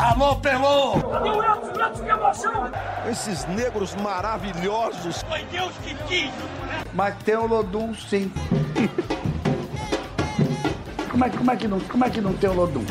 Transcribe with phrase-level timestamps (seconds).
[0.00, 0.94] Alô, Pelô!
[0.94, 1.86] O Edson?
[1.86, 2.70] Edson, que emoção!
[3.10, 5.22] Esses negros maravilhosos.
[5.24, 6.32] Foi Deus que quis!
[6.94, 8.32] Mas tem o Lodum, sim.
[11.10, 12.84] como, é, como, é que não, como é que não tem o Lodum?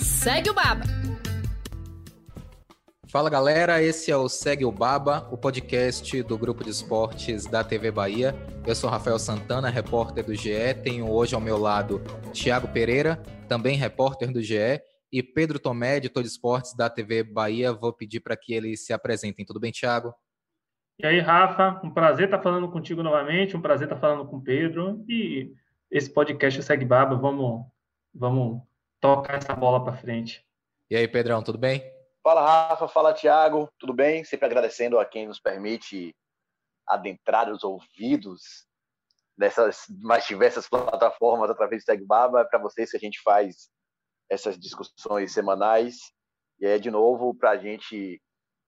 [0.00, 0.82] Segue o Baba!
[3.06, 7.62] Fala galera, esse é o Segue o Baba, o podcast do grupo de esportes da
[7.62, 8.34] TV Bahia.
[8.66, 10.74] Eu sou Rafael Santana, repórter do GE.
[10.82, 14.82] Tenho hoje ao meu lado Tiago Pereira, também repórter do GE,
[15.12, 17.72] e Pedro Tomé, editor de esportes da TV Bahia.
[17.72, 19.44] Vou pedir para que eles se apresentem.
[19.44, 20.14] Tudo bem, Tiago?
[20.98, 24.42] E aí, Rafa, um prazer estar falando contigo novamente, um prazer estar falando com o
[24.42, 25.04] Pedro.
[25.08, 25.52] E
[25.90, 27.66] esse podcast Segue Baba, vamos,
[28.14, 28.62] vamos
[29.00, 30.44] tocar essa bola para frente.
[30.90, 31.82] E aí, Pedrão, tudo bem?
[32.22, 32.88] Fala, Rafa.
[32.88, 33.68] Fala, Thiago.
[33.78, 34.24] Tudo bem?
[34.24, 36.14] Sempre agradecendo a quem nos permite
[36.86, 38.66] adentrar os ouvidos
[39.36, 42.40] dessas mais diversas plataformas através do SegBaba.
[42.40, 43.68] É para vocês que a gente faz
[44.30, 45.96] essas discussões semanais.
[46.60, 48.20] E é, de novo, para a gente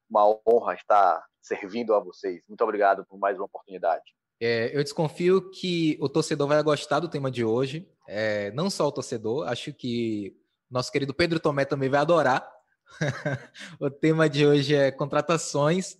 [0.08, 2.42] uma honra estar servindo a vocês.
[2.48, 4.04] Muito obrigado por mais uma oportunidade.
[4.40, 7.88] É, eu desconfio que o torcedor vai gostar do tema de hoje.
[8.08, 10.36] É, não só o torcedor, acho que
[10.70, 12.46] nosso querido Pedro Tomé também vai adorar
[13.80, 15.96] o tema de hoje é contratações.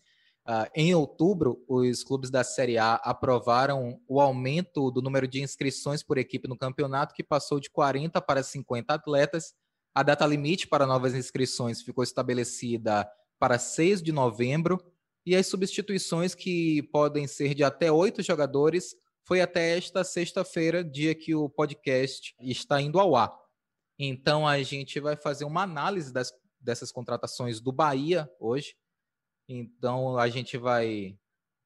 [0.49, 6.03] Uh, em outubro, os clubes da Série A aprovaram o aumento do número de inscrições
[6.03, 9.55] por equipe no campeonato, que passou de 40 para 50 atletas.
[9.93, 13.09] A data limite para novas inscrições ficou estabelecida
[13.39, 14.81] para 6 de novembro,
[15.25, 21.13] e as substituições, que podem ser de até oito jogadores, foi até esta sexta-feira, dia
[21.17, 23.37] que o podcast está indo ao ar.
[23.99, 26.33] Então, a gente vai fazer uma análise das
[26.67, 28.75] dessas contratações do Bahia hoje.
[29.49, 31.19] Então a gente vai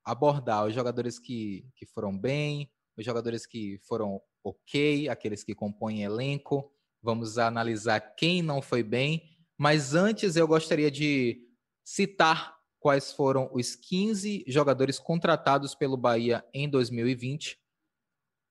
[0.05, 6.03] abordar os jogadores que, que foram bem, os jogadores que foram ok, aqueles que compõem
[6.03, 6.73] elenco.
[7.03, 9.23] Vamos analisar quem não foi bem.
[9.57, 11.47] Mas antes eu gostaria de
[11.85, 17.59] citar quais foram os 15 jogadores contratados pelo Bahia em 2020.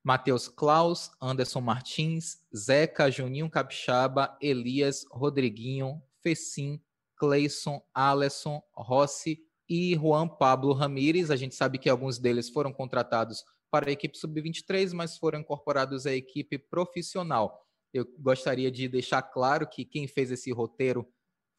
[0.02, 6.80] Matheus Klaus, Anderson Martins, Zeca, Juninho Capixaba, Elias, Rodriguinho, Fecim,
[7.20, 9.38] Cleison, Alisson, Rossi
[9.68, 11.30] e Juan Pablo Ramírez.
[11.30, 16.06] A gente sabe que alguns deles foram contratados para a equipe sub-23, mas foram incorporados
[16.06, 17.62] à equipe profissional.
[17.92, 21.06] Eu gostaria de deixar claro que quem fez esse roteiro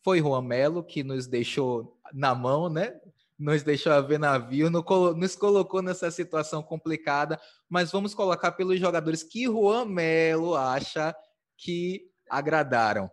[0.03, 2.99] foi Juan Melo, que nos deixou na mão, né?
[3.37, 7.39] Nos deixou a ver navio, nos colocou nessa situação complicada,
[7.69, 11.15] mas vamos colocar pelos jogadores que Juan Melo acha
[11.55, 13.11] que agradaram.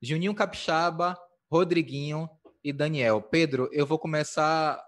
[0.00, 1.18] Juninho Capixaba,
[1.50, 2.30] Rodriguinho
[2.62, 3.20] e Daniel.
[3.20, 4.80] Pedro, eu vou começar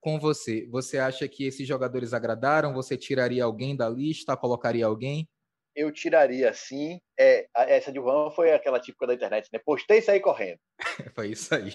[0.00, 0.66] com você.
[0.66, 2.74] Você acha que esses jogadores agradaram?
[2.74, 4.36] Você tiraria alguém da lista?
[4.36, 5.28] Colocaria alguém?
[5.76, 7.00] Eu tiraria, sim.
[7.18, 9.60] É, essa de Juan foi aquela típica da internet, né?
[9.64, 10.58] Postei e saí correndo.
[11.14, 11.72] foi isso aí.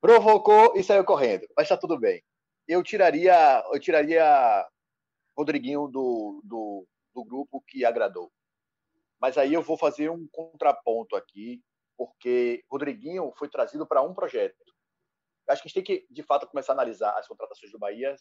[0.00, 1.46] Provocou e saiu correndo.
[1.54, 2.22] Mas tá tudo bem.
[2.66, 4.66] Eu tiraria, eu tiraria
[5.36, 8.32] Rodriguinho do, do, do grupo que agradou.
[9.20, 11.60] Mas aí eu vou fazer um contraponto aqui
[11.96, 14.56] porque Rodriguinho foi trazido para um projeto.
[15.48, 18.14] Acho que a gente tem que, de fato, começar a analisar as contratações do Bahia,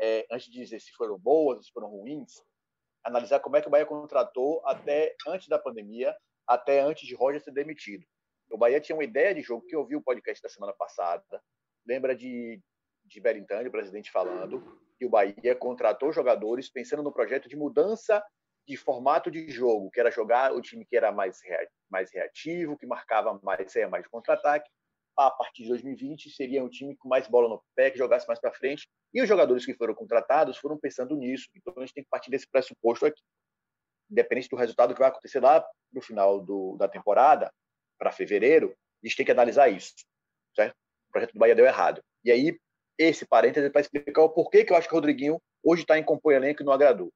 [0.00, 2.32] é, antes de dizer se foram boas, se foram ruins,
[3.04, 7.40] analisar como é que o Bahia contratou até antes da pandemia, até antes de Roger
[7.42, 8.04] ser demitido.
[8.50, 11.42] O Bahia tinha uma ideia de jogo, que eu vi o podcast da semana passada,
[11.86, 12.60] lembra de,
[13.04, 14.62] de Berintani, o presidente, falando
[14.98, 18.22] que o Bahia contratou jogadores pensando no projeto de mudança
[18.68, 21.40] de formato de jogo, que era jogar o time que era mais,
[21.88, 24.70] mais reativo, que marcava mais, saia mais contra-ataque.
[25.16, 28.38] A partir de 2020, seria um time com mais bola no pé, que jogasse mais
[28.38, 28.86] para frente.
[29.12, 31.48] E os jogadores que foram contratados foram pensando nisso.
[31.56, 33.20] Então, a gente tem que partir desse pressuposto aqui.
[34.10, 37.50] Independente do resultado que vai acontecer lá no final do, da temporada,
[37.98, 39.94] para fevereiro, a gente tem que analisar isso.
[40.54, 40.76] Certo?
[41.08, 42.02] O projeto do Bahia deu errado.
[42.22, 42.56] E aí,
[42.98, 45.98] esse parêntese é para explicar o porquê que eu acho que o Rodriguinho hoje está
[45.98, 47.10] em compor elenco e não agradou.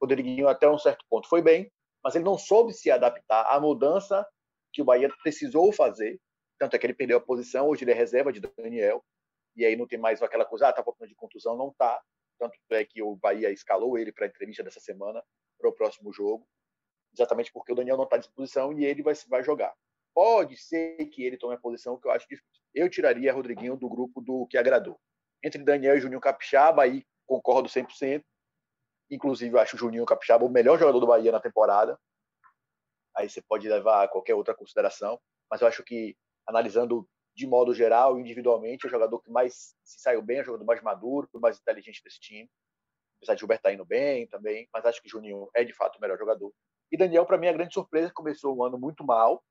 [0.00, 1.70] Rodriguinho até um certo ponto foi bem,
[2.02, 4.26] mas ele não soube se adaptar à mudança
[4.72, 6.18] que o Bahia precisou fazer.
[6.58, 9.04] Tanto é que ele perdeu a posição, hoje ele é reserva de Daniel,
[9.56, 12.00] e aí não tem mais aquela coisa, ah, tá com de contusão, não tá.
[12.38, 15.22] Tanto é que o Bahia escalou ele para a entrevista dessa semana,
[15.58, 16.46] para o próximo jogo,
[17.12, 19.74] exatamente porque o Daniel não está à disposição e ele vai, vai jogar.
[20.14, 22.44] Pode ser que ele tome a posição que eu acho difícil.
[22.74, 24.98] Eu tiraria Rodriguinho do grupo do que agradou.
[25.42, 28.22] Entre Daniel e Juninho Capixaba, aí concordo 100%.
[29.10, 31.98] Inclusive, eu acho o Juninho Capixaba o melhor jogador do Bahia na temporada.
[33.16, 35.20] Aí você pode levar qualquer outra consideração.
[35.50, 36.16] Mas eu acho que,
[36.46, 40.44] analisando de modo geral, individualmente, é o jogador que mais se saiu bem, é o
[40.44, 42.48] jogador mais maduro, o mais inteligente desse time.
[43.18, 46.00] Apesar de Gilberto tá indo bem também, mas acho que Juninho é de fato o
[46.00, 46.52] melhor jogador.
[46.90, 49.44] E Daniel, para mim, é a grande surpresa, começou um ano muito mal,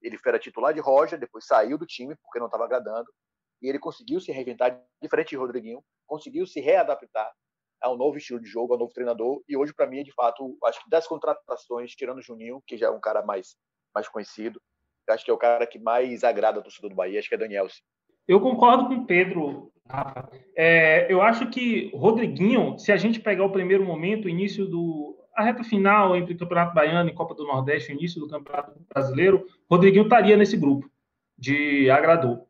[0.00, 3.12] Ele era titular de Roger, depois saiu do time porque não estava agradando,
[3.60, 7.32] e ele conseguiu se reinventar, diferente de Rodriguinho, conseguiu se readaptar
[7.80, 10.56] ao novo estilo de jogo, ao novo treinador, e hoje, para mim, é de fato,
[10.64, 13.56] acho que das contratações, tirando o Juninho, que já é um cara mais,
[13.94, 14.60] mais conhecido,
[15.08, 17.38] acho que é o cara que mais agrada a torcida do Bahia, acho que é
[17.38, 17.68] Daniel.
[17.68, 17.80] Sim.
[18.26, 20.28] Eu concordo com o Pedro, Rafa.
[20.54, 25.16] É, eu acho que Rodriguinho, se a gente pegar o primeiro momento, o início do.
[25.34, 29.46] a reta final entre Campeonato Baiano e Copa do Nordeste, o início do Campeonato Brasileiro,
[29.70, 30.90] Rodriguinho estaria nesse grupo
[31.38, 32.46] de agradou.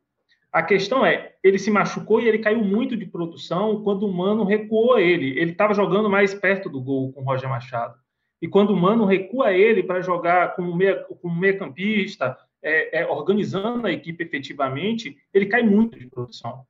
[0.51, 4.45] A questão é, ele se machucou e ele caiu muito de produção quando o Mano
[4.45, 5.39] recuou ele.
[5.39, 7.95] Ele estava jogando mais perto do gol com o Roger Machado.
[8.41, 13.07] E quando o Mano recua ele para jogar como meia, como meia campista, é, é,
[13.07, 16.65] organizando a equipe efetivamente, ele cai muito de produção.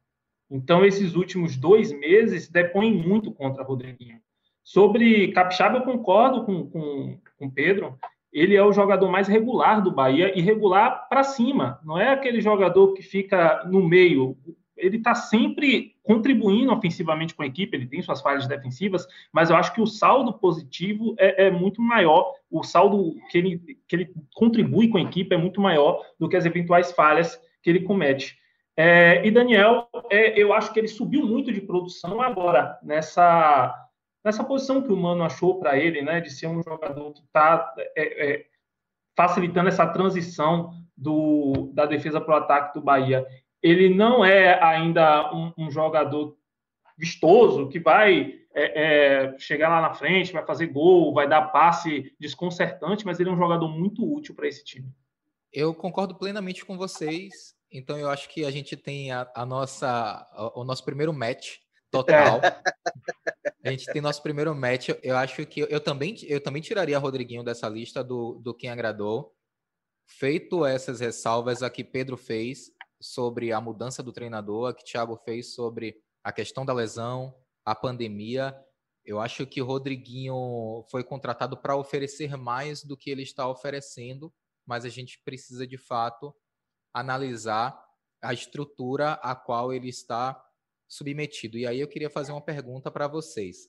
[0.50, 4.18] Então, esses últimos dois meses depõem muito contra Rodriguinho.
[4.62, 7.98] Sobre Capixaba, eu concordo com, com, com Pedro.
[8.32, 11.80] Ele é o jogador mais regular do Bahia e regular para cima.
[11.84, 14.36] Não é aquele jogador que fica no meio
[14.78, 19.56] ele está sempre contribuindo ofensivamente com a equipe, ele tem suas falhas defensivas, mas eu
[19.56, 24.14] acho que o saldo positivo é, é, muito maior, o saldo que ele, que ele
[24.34, 28.38] contribui com a equipe é muito maior do que as eventuais falhas que ele comete.
[28.76, 33.74] É, e Daniel, é, eu acho que ele subiu muito de produção agora, nessa,
[34.24, 37.74] nessa posição que o Mano achou para ele, né, de ser um jogador que está
[37.96, 38.46] é, é,
[39.16, 43.26] facilitando essa transição do, da defesa para o ataque do Bahia
[43.62, 46.36] ele não é ainda um, um jogador
[46.96, 52.12] vistoso que vai é, é, chegar lá na frente, vai fazer gol, vai dar passe
[52.18, 54.92] desconcertante, mas ele é um jogador muito útil para esse time.
[55.52, 57.56] Eu concordo plenamente com vocês.
[57.70, 61.58] Então eu acho que a gente tem a, a nossa o nosso primeiro match
[61.90, 62.40] total.
[63.62, 64.88] a gente tem nosso primeiro match.
[65.02, 69.34] Eu acho que eu também eu também tiraria Rodriguinho dessa lista do, do quem agradou.
[70.06, 75.16] Feito essas ressalvas a que Pedro fez, sobre a mudança do treinador, a que Thiago
[75.16, 77.34] fez sobre a questão da lesão,
[77.64, 78.54] a pandemia.
[79.04, 84.32] Eu acho que o Rodriguinho foi contratado para oferecer mais do que ele está oferecendo,
[84.66, 86.34] mas a gente precisa de fato
[86.92, 87.78] analisar
[88.22, 90.44] a estrutura a qual ele está
[90.88, 91.56] submetido.
[91.56, 93.68] E aí eu queria fazer uma pergunta para vocês.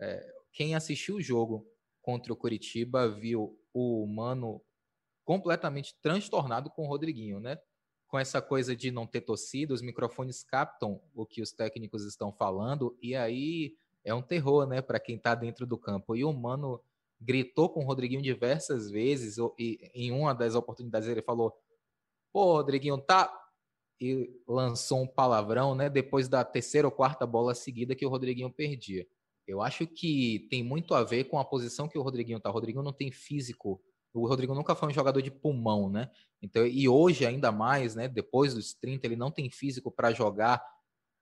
[0.00, 1.66] É, quem assistiu o jogo
[2.02, 4.62] contra o Curitiba viu o Mano
[5.24, 7.58] completamente transtornado com o Rodriguinho, né?
[8.08, 12.32] Com essa coisa de não ter torcida, os microfones captam o que os técnicos estão
[12.32, 16.16] falando, e aí é um terror, né, para quem está dentro do campo.
[16.16, 16.80] E o Mano
[17.20, 21.54] gritou com o Rodriguinho diversas vezes, e em uma das oportunidades ele falou:
[22.32, 23.32] pô, Rodriguinho, tá.
[24.00, 28.50] E lançou um palavrão, né, depois da terceira ou quarta bola seguida que o Rodriguinho
[28.50, 29.06] perdia.
[29.46, 32.48] Eu acho que tem muito a ver com a posição que o Rodriguinho tá.
[32.48, 33.82] O Rodriguinho não tem físico
[34.12, 36.10] o Rodrigo nunca foi um jogador de pulmão, né?
[36.40, 40.64] Então, e hoje ainda mais, né, depois dos 30, ele não tem físico para jogar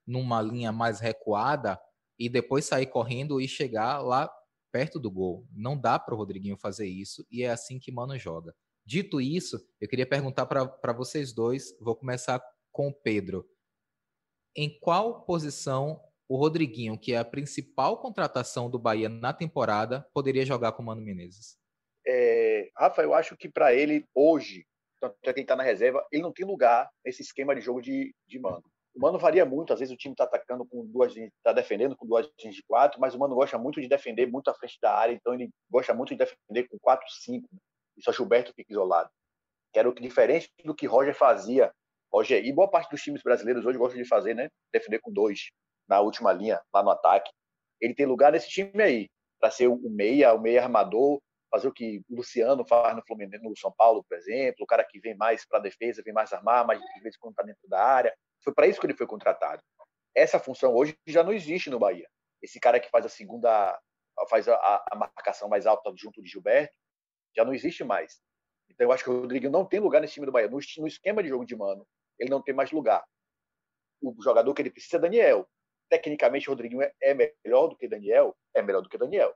[0.06, 1.81] numa linha mais recuada
[2.19, 4.31] e depois sair correndo e chegar lá
[4.71, 5.47] perto do gol.
[5.53, 8.55] Não dá para o Rodriguinho fazer isso e é assim que Mano joga.
[8.85, 12.41] Dito isso, eu queria perguntar para vocês dois, vou começar
[12.71, 13.44] com o Pedro.
[14.55, 20.47] Em qual posição o Rodriguinho, que é a principal contratação do Bahia na temporada, poderia
[20.47, 21.59] jogar com o Mano Menezes?
[22.06, 22.36] É,
[22.76, 24.66] Rafa, eu acho que para ele, hoje,
[25.00, 28.14] tanto é quem está na reserva, ele não tem lugar nesse esquema de jogo de,
[28.26, 28.62] de mano.
[28.95, 32.06] O mano varia muito, às vezes o time está atacando com duas está defendendo com
[32.06, 34.95] duas linhas de quatro, mas o mano gosta muito de defender muito à frente da
[34.95, 37.49] área, então ele gosta muito de defender com quatro, cinco.
[37.97, 39.11] E só Gilberto fica isolado.
[39.73, 41.71] Que era o que diferente do que Roger fazia.
[42.12, 44.49] Roger, e boa parte dos times brasileiros hoje gostam de fazer, né?
[44.73, 45.50] Defender com dois
[45.88, 47.30] na última linha, lá no ataque.
[47.80, 51.73] Ele tem lugar nesse time aí, para ser o meia, o meia armador, fazer o
[51.73, 55.17] que o Luciano faz no Fluminense, no São Paulo, por exemplo, o cara que vem
[55.17, 57.83] mais para a defesa, vem mais armar, mas de vez em quando está dentro da
[57.83, 58.17] área.
[58.43, 59.62] Foi para isso que ele foi contratado.
[60.15, 62.09] Essa função hoje já não existe no Bahia.
[62.43, 63.79] Esse cara que faz a segunda,
[64.29, 66.75] faz a, a marcação mais alta junto de Gilberto,
[67.35, 68.21] já não existe mais.
[68.69, 70.49] Então eu acho que o Rodrigo não tem lugar nesse time do Bahia.
[70.49, 71.87] No, no esquema de jogo de mano,
[72.19, 73.05] ele não tem mais lugar.
[74.03, 75.49] O jogador que ele precisa é Daniel.
[75.88, 78.37] Tecnicamente, o Rodriguinho é, é melhor do que Daniel?
[78.55, 79.35] É melhor do que Daniel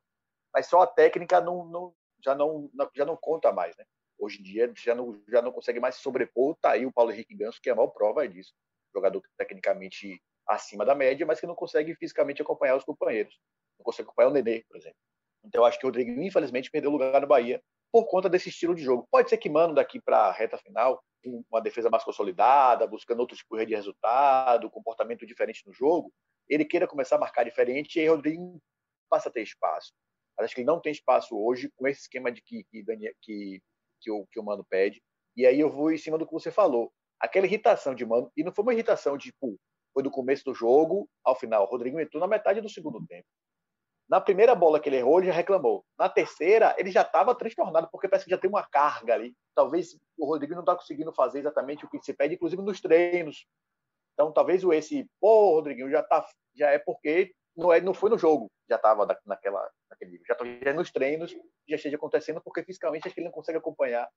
[0.52, 3.85] mas só a técnica não, não, já não, já não conta mais, né?
[4.19, 6.57] Hoje em dia já não, já não consegue mais sobrepor.
[6.61, 8.53] Tá aí o Paulo Henrique Ganso, que é a maior prova disso.
[8.95, 13.39] Jogador tecnicamente acima da média, mas que não consegue fisicamente acompanhar os companheiros.
[13.79, 14.99] Não consegue acompanhar o Nenê, por exemplo.
[15.45, 17.62] Então acho que o Rodrigo, infelizmente, perdeu lugar no Bahia
[17.93, 19.09] por conta desse estilo de jogo.
[19.11, 21.03] Pode ser que Mano, daqui para a reta final,
[21.50, 26.12] uma defesa mais consolidada, buscando outro tipo de resultado, comportamento diferente no jogo,
[26.49, 28.61] ele queira começar a marcar diferente e aí Rodrigo
[29.09, 29.93] passa a ter espaço.
[30.40, 32.82] Mas acho que ele não tem espaço hoje com esse esquema de que, que,
[33.20, 33.62] que,
[34.00, 35.02] que, o, que o Mano pede.
[35.37, 36.90] E aí eu vou em cima do que você falou.
[37.20, 39.61] Aquela irritação de mano, e não foi uma irritação de, tipo,
[39.92, 41.64] foi do começo do jogo ao final.
[41.64, 43.26] O Rodrigo entrou na metade do segundo tempo.
[44.09, 45.85] Na primeira bola que ele errou, ele já reclamou.
[45.99, 49.37] Na terceira, ele já estava transtornado, porque parece que já tem uma carga ali.
[49.54, 53.47] Talvez o Rodrigo não está conseguindo fazer exatamente o que se pede, inclusive nos treinos.
[54.14, 58.11] Então, talvez o esse, pô, Rodriguinho, já, tá, já é porque não, é, não foi
[58.11, 60.26] no jogo, já estava naquela, naquele nível.
[60.26, 61.33] Já, tá, já nos treinos,
[61.69, 64.09] já esteja acontecendo, porque fisicamente acho que ele não consegue acompanhar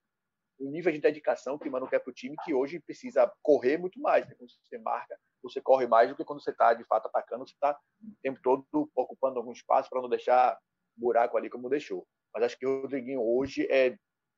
[0.58, 3.76] o nível de dedicação que o Mano quer para o time, que hoje precisa correr
[3.76, 4.26] muito mais.
[4.26, 4.34] Né?
[4.38, 7.54] Quando você marca, você corre mais do que quando você está, de fato, atacando, você
[7.54, 7.72] está
[8.02, 8.64] o tempo todo
[8.94, 10.56] ocupando algum espaço para não deixar
[10.96, 12.06] buraco ali como deixou.
[12.32, 13.96] Mas acho que o Rodriguinho hoje é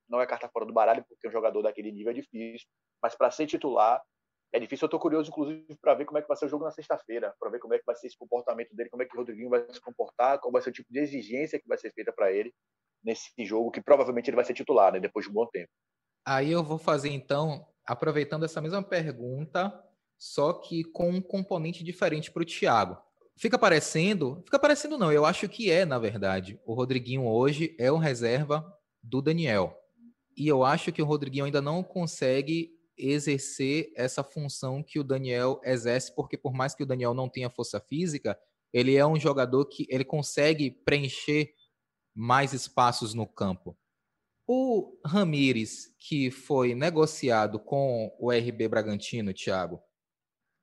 [0.08, 2.66] não é carta fora do baralho, porque um jogador daquele nível é difícil,
[3.02, 4.00] mas para ser titular
[4.52, 4.84] é difícil.
[4.84, 7.34] Eu estou curioso, inclusive, para ver como é que vai ser o jogo na sexta-feira,
[7.38, 9.50] para ver como é que vai ser esse comportamento dele, como é que o Rodriguinho
[9.50, 12.32] vai se comportar, qual vai ser o tipo de exigência que vai ser feita para
[12.32, 12.52] ele
[13.04, 15.70] nesse jogo, que provavelmente ele vai ser titular, né, depois de um bom tempo.
[16.26, 19.72] Aí eu vou fazer então, aproveitando essa mesma pergunta,
[20.18, 22.98] só que com um componente diferente para o Thiago.
[23.38, 26.58] Fica parecendo, fica parecendo não, eu acho que é, na verdade.
[26.64, 28.64] O Rodriguinho hoje é um reserva
[29.02, 29.78] do Daniel.
[30.36, 35.60] E eu acho que o Rodriguinho ainda não consegue exercer essa função que o Daniel
[35.64, 38.38] exerce, porque por mais que o Daniel não tenha força física,
[38.72, 41.54] ele é um jogador que ele consegue preencher
[42.14, 43.76] mais espaços no campo.
[44.46, 49.80] O Ramires, que foi negociado com o RB Bragantino, Thiago,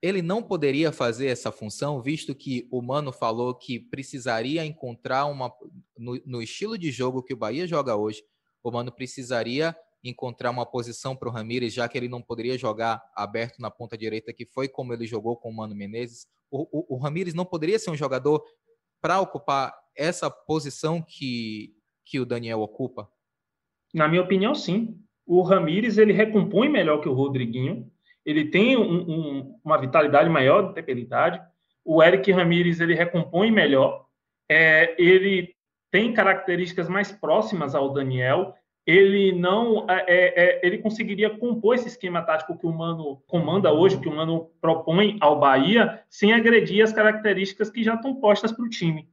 [0.02, 5.50] ele não poderia fazer essa função, visto que o Mano falou que precisaria encontrar uma.
[5.98, 8.22] No, no estilo de jogo que o Bahia joga hoje,
[8.62, 13.02] o Mano precisaria encontrar uma posição para o Ramires, já que ele não poderia jogar
[13.16, 16.28] aberto na ponta direita, que foi como ele jogou com o Mano Menezes.
[16.52, 18.44] O, o, o Ramires não poderia ser um jogador
[19.02, 21.74] para ocupar essa posição que,
[22.06, 23.10] que o Daniel ocupa?
[23.94, 25.00] Na minha opinião, sim.
[25.26, 27.90] O Ramires ele recompõe melhor que o Rodriguinho.
[28.26, 31.42] Ele tem um, um, uma vitalidade maior de temperidade.
[31.84, 34.06] O Eric Ramires ele recompõe melhor.
[34.50, 35.56] É, ele
[35.92, 38.56] tem características mais próximas ao Daniel.
[38.86, 43.72] Ele não, é, é, é, ele conseguiria compor esse esquema tático que o Mano comanda
[43.72, 48.52] hoje, que o Mano propõe ao Bahia, sem agredir as características que já estão postas
[48.52, 49.08] para o time.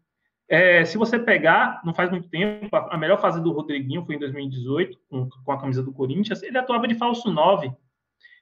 [0.49, 4.19] É, se você pegar, não faz muito tempo, a, melhor fase do Rodriguinho foi em
[4.19, 7.71] 2018, com, com a camisa do Corinthians, ele atuava de falso 9.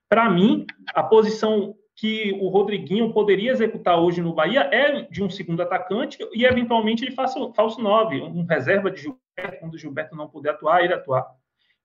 [0.08, 5.28] Para mim, a posição que o Rodriguinho poderia executar hoje no Bahia é de um
[5.28, 9.27] segundo atacante e, eventualmente, de falso, falso 9, um reserva de Gilberto,
[9.59, 11.26] quando o Gilberto não puder atuar, ele atuar.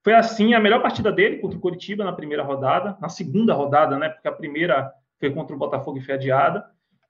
[0.04, 3.98] Foi assim a melhor partida dele contra o Curitiba na primeira rodada, na segunda rodada,
[3.98, 4.10] né?
[4.10, 6.66] Porque a primeira foi contra o Botafogo e foi adiada.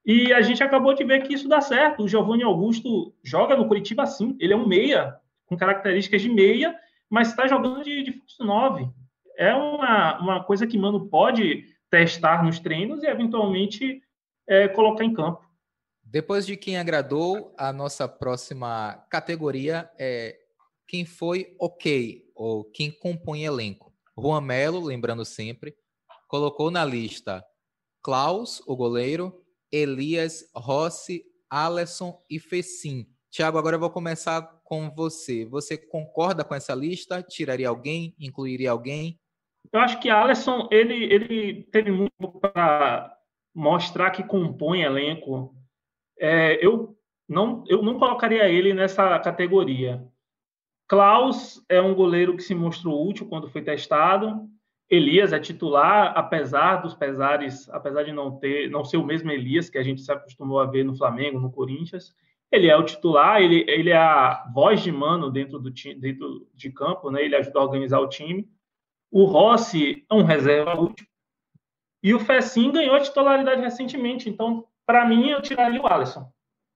[0.05, 2.03] E a gente acabou de ver que isso dá certo.
[2.03, 4.37] O Giovanni Augusto joga no Curitiba assim.
[4.39, 5.15] Ele é um meia,
[5.47, 6.75] com características de meia,
[7.09, 8.87] mas está jogando de, de 9.
[9.37, 14.01] É uma, uma coisa que Mano pode testar nos treinos e, eventualmente,
[14.47, 15.42] é, colocar em campo.
[16.13, 20.37] Depois de quem agradou, a nossa próxima categoria é
[20.87, 23.91] quem foi ok, ou quem compõe elenco.
[24.15, 25.75] Juan Melo, lembrando sempre,
[26.27, 27.43] colocou na lista
[27.99, 33.07] Klaus, o goleiro, Elias, Rossi, Alisson e Fecim.
[33.31, 35.45] Tiago, agora eu vou começar com você.
[35.45, 37.23] Você concorda com essa lista?
[37.23, 38.13] Tiraria alguém?
[38.19, 39.19] Incluiria alguém?
[39.71, 43.17] Eu acho que Alisson ele, ele teve muito para
[43.51, 45.55] mostrar que compõe elenco.
[46.19, 46.95] É, eu
[47.27, 50.05] não eu não colocaria ele nessa categoria.
[50.87, 54.47] Klaus é um goleiro que se mostrou útil quando foi testado.
[54.89, 59.69] Elias é titular, apesar dos pesares, apesar de não ter, não ser o mesmo Elias
[59.69, 62.13] que a gente se acostumou a ver no Flamengo, no Corinthians,
[62.51, 66.71] ele é o titular, ele, ele é a voz de mano dentro do dentro de
[66.71, 67.23] campo, né?
[67.23, 68.47] Ele ajuda a organizar o time.
[69.09, 71.07] O Rossi é um reserva útil.
[72.03, 76.29] E o Fessin ganhou a titularidade recentemente, então para mim eu tiraria o Alisson.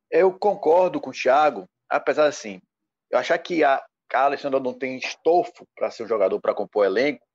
[0.10, 2.62] Eu concordo com o Thiago, apesar assim,
[3.12, 3.84] eu achar que a,
[4.14, 7.26] a Alessandro não tem estofo para ser um jogador para compor elenco,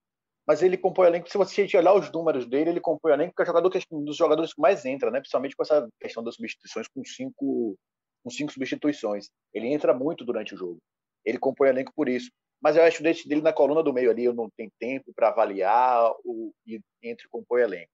[0.46, 1.30] mas ele compõe elenco.
[1.30, 4.04] Se você olhar os números dele, ele compõe elenco porque é jogador que é um
[4.04, 5.20] dos jogadores que mais entra, né?
[5.20, 7.76] Principalmente com essa questão das substituições com cinco,
[8.24, 9.28] com cinco substituições.
[9.54, 10.78] Ele entra muito durante o jogo.
[11.24, 12.30] Ele compõe elenco por isso.
[12.60, 15.28] Mas eu acho desse dele na coluna do meio ali, eu não tenho tempo para
[15.28, 17.90] avaliar o e entre compõe elenco.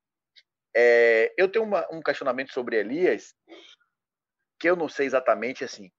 [0.81, 3.35] É, eu tenho uma, um questionamento sobre Elias
[4.61, 5.91] que eu não sei exatamente assim.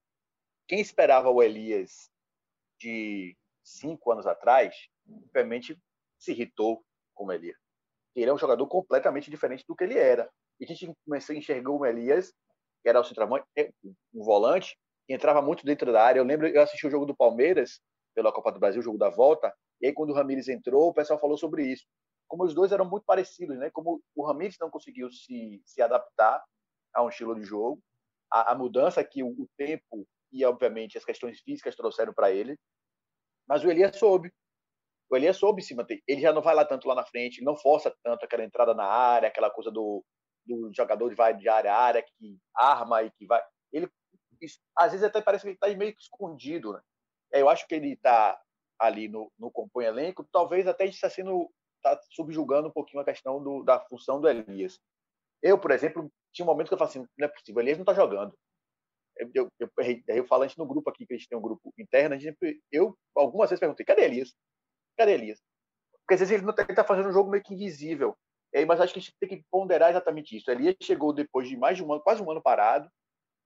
[0.69, 2.09] Quem esperava o Elias
[2.79, 4.73] de cinco anos atrás,
[5.05, 5.77] obviamente
[6.17, 6.81] se irritou
[7.13, 7.57] com o Elias.
[8.15, 10.29] Ele é um jogador completamente diferente do que ele era.
[10.61, 12.33] E a gente começou a enxergar o Elias,
[12.81, 13.69] que era o centroavante, é,
[14.13, 16.21] um volante, que entrava muito dentro da área.
[16.21, 17.81] Eu lembro, eu assisti o jogo do Palmeiras,
[18.15, 20.93] pela Copa do Brasil, o jogo da volta, E aí, quando o Ramires entrou, o
[20.93, 21.85] pessoal falou sobre isso.
[22.29, 23.71] Como os dois eram muito parecidos, né?
[23.71, 26.41] Como o Ramires não conseguiu se, se adaptar
[26.93, 27.81] a um estilo de jogo,
[28.31, 32.55] a, a mudança que o, o, tempo e, obviamente, as questões físicas trouxeram para ele.
[33.47, 34.31] Mas o Elias soube.
[35.09, 36.03] O Elias soube se manter.
[36.07, 38.85] Ele já não vai lá tanto lá na frente, não força tanto aquela entrada na
[38.85, 40.05] área, aquela coisa do,
[40.45, 43.41] do jogador vai de área a área, que arma e que vai.
[43.73, 43.89] Ele,
[44.39, 46.73] isso, às vezes até parece que ele está meio que escondido.
[46.73, 46.81] Né?
[47.31, 48.39] Eu acho que ele está
[48.77, 53.41] ali no, no compõe elenco, talvez até está sendo tá subjugando um pouquinho a questão
[53.41, 54.79] do, da função do Elias.
[55.41, 57.83] Eu, por exemplo, tinha um momento que eu falei assim, não é possível, Elias não
[57.83, 58.33] está jogando.
[59.17, 61.73] Eu, eu, eu, eu falo antes no grupo aqui, que a gente tem um grupo
[61.77, 62.37] interno, a gente,
[62.71, 64.33] eu algumas vezes perguntei, cadê Elias?
[64.97, 65.41] Cadê Elias?
[66.01, 68.17] Porque às vezes ele está tá fazendo um jogo meio que invisível.
[68.53, 70.49] É, mas acho que a gente tem que ponderar exatamente isso.
[70.49, 72.89] Elias chegou depois de mais de um ano, quase um ano parado,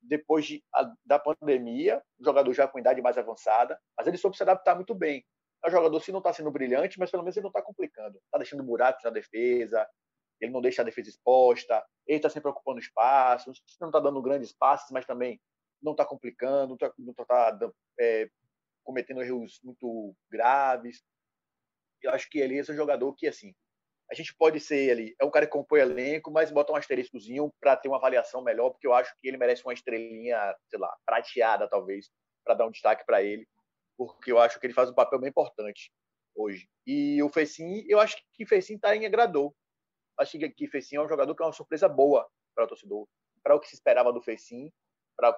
[0.02, 4.44] depois de, a, da pandemia, jogador já com idade mais avançada, mas ele soube se
[4.44, 5.26] adaptar muito bem.
[5.64, 8.18] É um jogador, se não está sendo brilhante, mas pelo menos ele não está complicando.
[8.26, 9.88] Está deixando buracos na defesa,
[10.40, 14.52] ele não deixa a defesa exposta, ele está sempre ocupando espaço, não está dando grandes
[14.52, 15.40] passes, mas também
[15.82, 18.30] não está complicando, não está tá, é,
[18.84, 21.02] cometendo erros muito graves.
[22.02, 23.54] Eu acho que ele é um jogador que, assim,
[24.12, 27.52] a gente pode ser ali, é um cara que compõe elenco, mas bota um asteriscozinho
[27.60, 30.94] para ter uma avaliação melhor, porque eu acho que ele merece uma estrelinha, sei lá,
[31.06, 32.10] prateada, talvez,
[32.44, 33.48] para dar um destaque para ele,
[34.08, 35.92] porque eu acho que ele faz um papel bem importante
[36.36, 36.68] hoje.
[36.86, 39.56] E o Fecim, eu acho que o Fecim tá em agradou.
[40.18, 43.08] Acho que o Fecim é um jogador que é uma surpresa boa para o torcedor,
[43.42, 44.72] para o que se esperava do Fecim,
[45.18, 45.32] para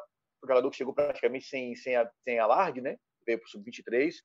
[0.43, 2.97] o jogador que chegou praticamente sem, sem, sem alarde, né?
[3.25, 4.15] Veio para o Sub-23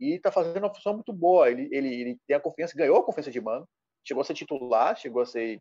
[0.00, 1.50] e está fazendo uma função muito boa.
[1.50, 3.68] Ele, ele, ele tem a confiança, ganhou a confiança de mano,
[4.06, 5.60] chegou a ser titular, chegou a ser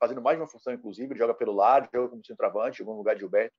[0.00, 2.98] fazendo mais de uma função, inclusive, ele joga pelo lado, joga como centroavante, jogou no
[2.98, 3.54] lugar de Gilberto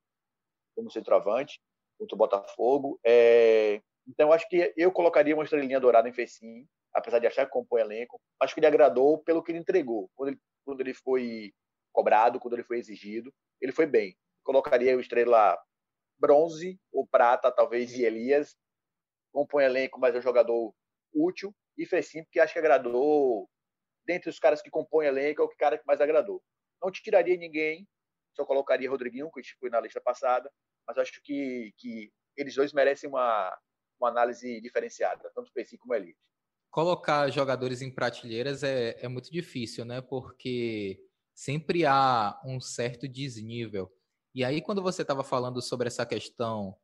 [0.75, 1.59] como centroavante
[1.97, 2.99] contra o Botafogo.
[3.05, 3.81] É...
[4.07, 7.81] Então, acho que eu colocaria uma estrelinha dourada em Fecim, apesar de achar que compõe
[7.81, 8.19] elenco.
[8.39, 10.09] Acho que ele agradou pelo que ele entregou.
[10.15, 11.53] Quando ele, quando ele foi
[11.91, 14.15] cobrado, quando ele foi exigido, ele foi bem.
[14.43, 15.57] Colocaria o estrela
[16.19, 18.55] bronze ou prata, talvez, de Elias.
[19.31, 20.73] Compõe elenco, mas é um jogador
[21.13, 21.53] útil.
[21.77, 23.49] E Fecim, porque acho que agradou
[24.05, 26.43] dentre os caras que compõem elenco, é o cara que mais agradou.
[26.81, 27.87] Não te tiraria ninguém,
[28.35, 30.51] só colocaria Rodriguinho, que foi na lista passada,
[30.87, 33.55] mas acho que, que eles dois merecem uma,
[33.99, 36.17] uma análise diferenciada, tanto o PC como o Elite.
[36.71, 40.01] Colocar jogadores em prateleiras é, é muito difícil, né?
[40.01, 40.99] Porque
[41.33, 43.91] sempre há um certo desnível.
[44.33, 46.75] E aí, quando você estava falando sobre essa questão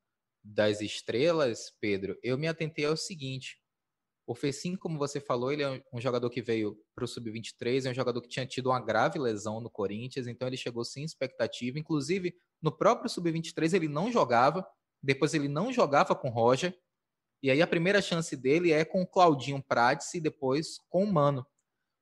[0.43, 3.59] das estrelas, Pedro, eu me atentei ao seguinte:
[4.27, 7.89] o Fecim, como você falou, ele é um jogador que veio para o Sub-23, é
[7.89, 11.79] um jogador que tinha tido uma grave lesão no Corinthians, então ele chegou sem expectativa.
[11.79, 14.67] Inclusive, no próprio Sub-23 ele não jogava,
[15.01, 16.77] depois ele não jogava com Roger,
[17.41, 21.11] e aí a primeira chance dele é com o Claudinho Prates e depois com o
[21.11, 21.45] Mano.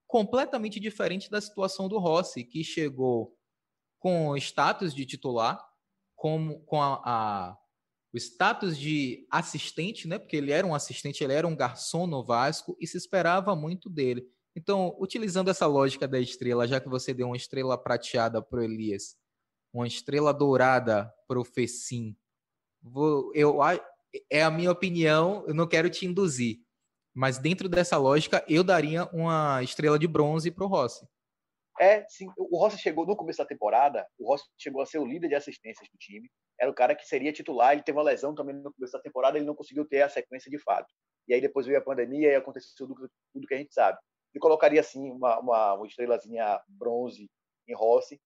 [0.08, 3.38] Completamente diferente da situação do Rossi, que chegou
[4.00, 5.64] com status de titular,
[6.16, 7.58] com, com a, a
[8.14, 10.18] o status de assistente, né?
[10.18, 13.90] Porque ele era um assistente, ele era um garçom no Vasco e se esperava muito
[13.90, 14.26] dele.
[14.56, 18.64] Então, utilizando essa lógica da estrela, já que você deu uma estrela prateada para o
[18.64, 19.16] Elias,
[19.78, 22.16] uma estrela dourada para o Fecim,
[23.34, 23.60] eu,
[24.30, 26.60] é a minha opinião, eu não quero te induzir,
[27.14, 31.08] mas dentro dessa lógica, eu daria uma estrela de bronze para o Rossi.
[31.80, 32.28] É, sim.
[32.38, 35.36] O Rossi chegou no começo da temporada, o Rossi chegou a ser o líder de
[35.36, 36.28] assistências do time.
[36.60, 37.74] Era o cara que seria titular.
[37.74, 40.50] Ele teve uma lesão também no começo da temporada, ele não conseguiu ter a sequência
[40.50, 40.92] de fato.
[41.28, 43.10] E aí depois veio a pandemia e aconteceu tudo,
[43.48, 44.00] que a gente sabe.
[44.34, 47.30] E colocaria, assim, uma, uma, uma estrelazinha bronze
[47.68, 48.20] em Rossi,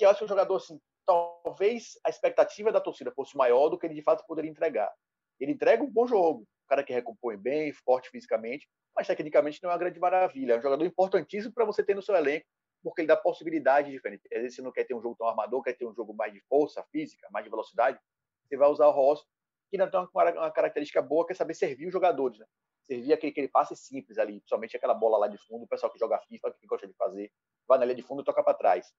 [0.00, 3.78] que eu acho que um jogador, assim, talvez a expectativa da torcida fosse maior do
[3.78, 4.90] que ele de fato poderia entregar.
[5.38, 9.68] Ele entrega um bom jogo, um cara que recompõe bem, forte fisicamente, mas tecnicamente não
[9.68, 10.54] é uma grande maravilha.
[10.54, 12.46] É um jogador importantíssimo para você ter no seu elenco
[12.82, 14.26] porque ele dá possibilidades diferentes.
[14.32, 16.32] Às vezes você não quer ter um jogo tão armador, quer ter um jogo mais
[16.32, 18.00] de força física, mais de velocidade,
[18.48, 19.22] você vai usar o Ross,
[19.70, 22.46] que não tem uma característica boa, que é saber servir os jogadores, né?
[22.86, 25.98] Servir aquele, aquele passe simples ali, principalmente aquela bola lá de fundo, o pessoal que
[25.98, 27.30] joga FIFA, que gosta de fazer,
[27.68, 28.90] vai na linha de fundo e toca para trás.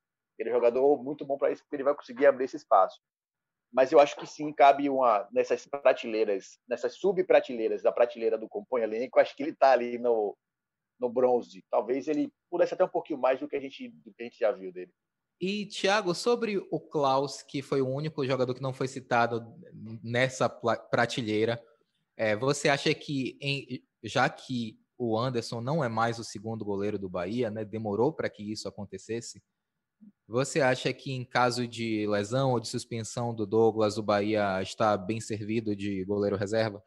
[0.41, 2.99] Ele é um jogador muito bom para isso, porque ele vai conseguir abrir esse espaço.
[3.71, 8.81] Mas eu acho que sim, cabe uma nessas prateleiras, nessas subprateleiras da prateleira do compõe
[8.81, 10.35] elenco, acho que ele está ali no,
[10.99, 11.63] no bronze.
[11.69, 14.39] Talvez ele pudesse até um pouquinho mais do que a gente, do que a gente
[14.39, 14.91] já viu dele.
[15.39, 19.55] E, Thiago, sobre o Klaus, que foi o único jogador que não foi citado
[20.03, 21.59] nessa prateleira,
[22.15, 26.99] é, você acha que, em, já que o Anderson não é mais o segundo goleiro
[26.99, 29.41] do Bahia, né, demorou para que isso acontecesse,
[30.31, 34.95] você acha que em caso de lesão ou de suspensão do Douglas, o Bahia está
[34.97, 36.81] bem servido de goleiro reserva?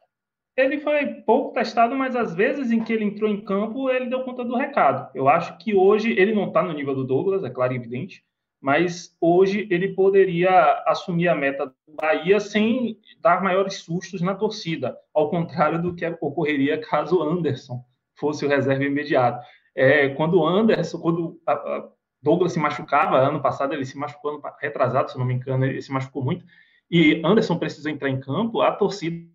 [0.57, 4.23] ele foi pouco testado, mas às vezes em que ele entrou em campo, ele deu
[4.23, 5.09] conta do recado.
[5.13, 8.23] Eu acho que hoje ele não está no nível do Douglas, é claro e evidente,
[8.61, 14.97] mas hoje ele poderia assumir a meta do Bahia sem dar maiores sustos na torcida,
[15.13, 17.83] ao contrário do que ocorreria caso Anderson
[18.17, 19.45] fosse o reserva imediato.
[19.75, 21.89] É, quando Anderson, quando a, a
[22.25, 25.79] Douglas se machucava, ano passado ele se machucou, ano retrasado, se não me engano, ele
[25.79, 26.43] se machucou muito,
[26.89, 29.29] e Anderson precisou entrar em campo, a torcida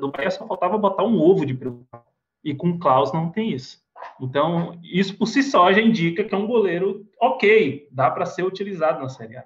[0.00, 2.06] do Bahia só faltava botar um ovo de preocupação.
[2.42, 3.84] E com o Klaus não tem isso.
[4.18, 8.44] Então, isso por si só já indica que é um goleiro ok, dá para ser
[8.44, 9.44] utilizado na Série A.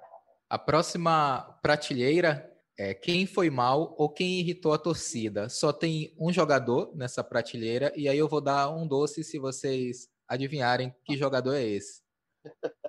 [0.49, 5.49] A próxima prateleira é quem foi mal ou quem irritou a torcida.
[5.49, 10.07] Só tem um jogador nessa prateleira e aí eu vou dar um doce se vocês
[10.25, 12.01] adivinharem que jogador é esse.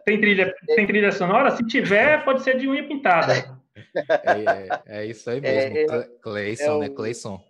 [0.04, 1.50] Tem trilha, tem trilha sonora?
[1.56, 3.32] Se tiver, pode ser de unha pintada.
[3.84, 5.76] É, é, é isso aí mesmo.
[5.76, 6.88] É, é Cleison, né?
[6.88, 7.44] Cleison.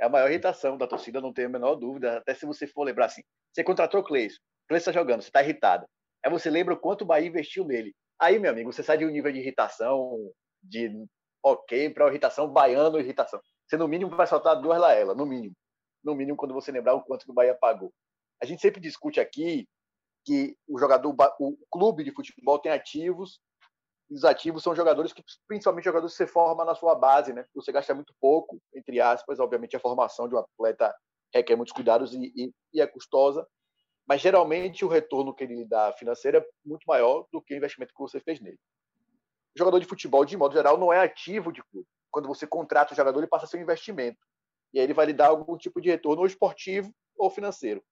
[0.00, 2.18] É a maior irritação da torcida, não tenho a menor dúvida.
[2.18, 3.22] Até se você for lembrar assim,
[3.52, 5.86] você contratou o Cleison, o Cleison está jogando, você está irritado.
[6.24, 7.94] Aí você lembra o quanto o Bahia investiu nele.
[8.18, 10.18] Aí, meu amigo, você sai de um nível de irritação
[10.62, 10.90] de
[11.42, 13.40] ok para irritação baiano irritação.
[13.66, 15.54] Você no mínimo vai soltar duas laela, no mínimo.
[16.02, 17.92] No mínimo quando você lembrar o quanto que o Bahia pagou.
[18.42, 19.66] A gente sempre discute aqui
[20.26, 23.40] que o jogador, o clube de futebol tem ativos
[24.10, 27.46] e os ativos são jogadores que, principalmente jogadores que você forma na sua base, né?
[27.54, 30.92] Você gasta muito pouco, entre aspas, obviamente a formação de um atleta
[31.32, 33.46] requer muitos cuidados e, e, e é custosa,
[34.06, 37.94] mas geralmente o retorno que ele dá financeiro é muito maior do que o investimento
[37.94, 38.58] que você fez nele.
[39.54, 41.86] O jogador de futebol, de modo geral, não é ativo de clube.
[42.10, 44.18] Quando você contrata o jogador, ele passa a ser um investimento.
[44.72, 47.82] E aí ele vai lhe dar algum tipo de retorno ou esportivo ou financeiro.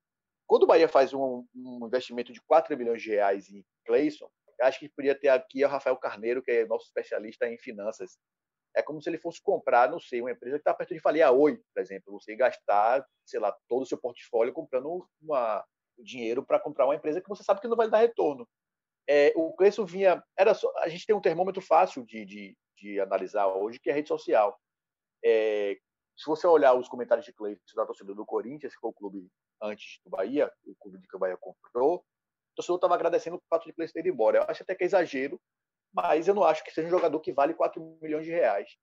[0.46, 4.28] Quando o Bahia faz um, um investimento de 4 milhões de reais em Clayson,
[4.60, 8.18] acho que podia ter aqui o Rafael Carneiro, que é nosso especialista em finanças.
[8.76, 11.22] É como se ele fosse comprar, não sei, uma empresa que está perto de falir
[11.22, 12.12] a Oi, por exemplo.
[12.12, 15.64] Você gastar, sei lá, todo o seu portfólio comprando uma,
[15.98, 18.48] dinheiro para comprar uma empresa que você sabe que não vai dar retorno.
[19.08, 20.22] É, o Cleison vinha.
[20.36, 23.92] Era só, a gente tem um termômetro fácil de, de, de analisar hoje, que é
[23.92, 24.58] a rede social.
[25.24, 25.76] É,
[26.16, 29.28] se você olhar os comentários de Cleison da torcida do Corinthians, que foi o clube
[29.60, 33.42] antes do Bahia, o clube de que o Bahia comprou, o torcedor estava agradecendo o
[33.48, 34.38] fato de Cleison ter ido embora.
[34.38, 35.40] Eu acho até que é exagero,
[35.92, 38.76] mas eu não acho que seja um jogador que vale 4 milhões de reais.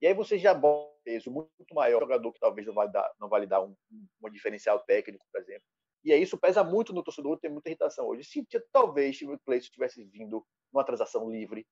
[0.00, 3.08] E aí você já bota peso muito maior, um jogador que talvez não vai dar,
[3.20, 5.62] não vai lhe dar um, um diferencial técnico, por exemplo.
[6.04, 8.24] E aí isso pesa muito no torcedor, tem muita irritação hoje.
[8.24, 11.64] Se talvez o Cleiton tivesse vindo numa transação livre,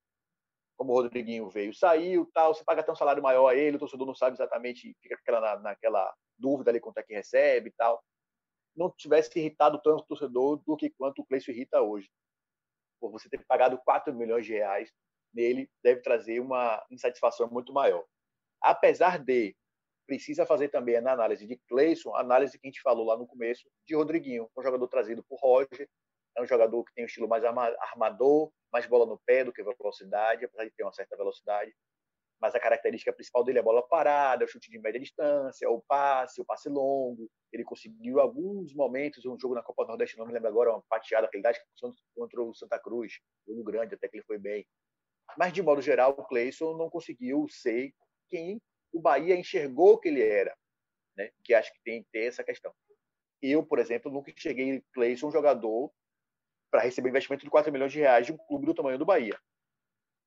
[0.76, 3.78] como o Rodriguinho veio, saiu, tal, você paga até um salário maior a ele, o
[3.78, 8.02] torcedor não sabe exatamente, fica aquela, naquela dúvida ali quanto é que recebe e tal.
[8.76, 12.10] Não tivesse irritado tanto o torcedor do que quanto o Cleiton irrita hoje.
[13.00, 14.90] Por você ter pagado 4 milhões de reais
[15.32, 18.04] nele, deve trazer uma insatisfação muito maior.
[18.60, 19.56] Apesar de
[20.06, 23.26] precisa fazer também na análise de Cleison, a análise que a gente falou lá no
[23.26, 25.88] começo de Rodriguinho, um jogador trazido por Roger,
[26.36, 29.62] é um jogador que tem um estilo mais armador, mais bola no pé do que
[29.62, 31.72] velocidade, apesar de ter uma certa velocidade,
[32.40, 35.80] mas a característica principal dele é a bola parada, o chute de média distância, o
[35.80, 37.30] passe, o passe longo.
[37.52, 40.82] Ele conseguiu alguns momentos, um jogo na Copa do Nordeste, não me lembro agora, uma
[40.88, 41.52] pateada que ele dá
[42.14, 44.66] contra o Santa Cruz, jogo grande, até que ele foi bem.
[45.38, 47.94] Mas, de modo geral, o Cleison não conseguiu ser
[48.28, 48.60] quem
[48.92, 50.54] o Bahia enxergou que ele era,
[51.16, 51.30] né?
[51.42, 52.74] Que acho que tem que ter essa questão.
[53.40, 55.90] Eu, por exemplo, nunca cheguei Cleison, um jogador
[56.74, 59.38] para receber investimento de 4 milhões de reais de um clube do tamanho do Bahia.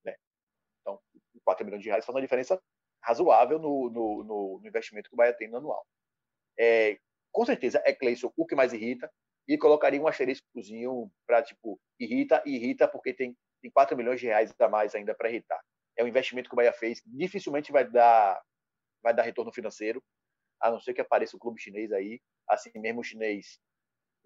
[0.06, 0.16] Né?
[0.80, 0.98] Então,
[1.44, 2.58] 4 milhões de reais faz uma diferença
[3.04, 5.86] razoável no, no, no, no investimento que o Bahia tem no anual.
[6.58, 6.98] É,
[7.34, 9.12] com certeza é Cleison o que mais irrita
[9.46, 14.54] e colocaria um asteriscozinho para tipo irrita irrita porque tem, tem 4 milhões de reais
[14.58, 15.60] a mais ainda para irritar.
[15.98, 18.42] É um investimento que o Bahia fez, dificilmente vai dar
[19.04, 20.02] vai dar retorno financeiro,
[20.62, 23.60] a não ser que apareça o um clube chinês aí, assim mesmo o chinês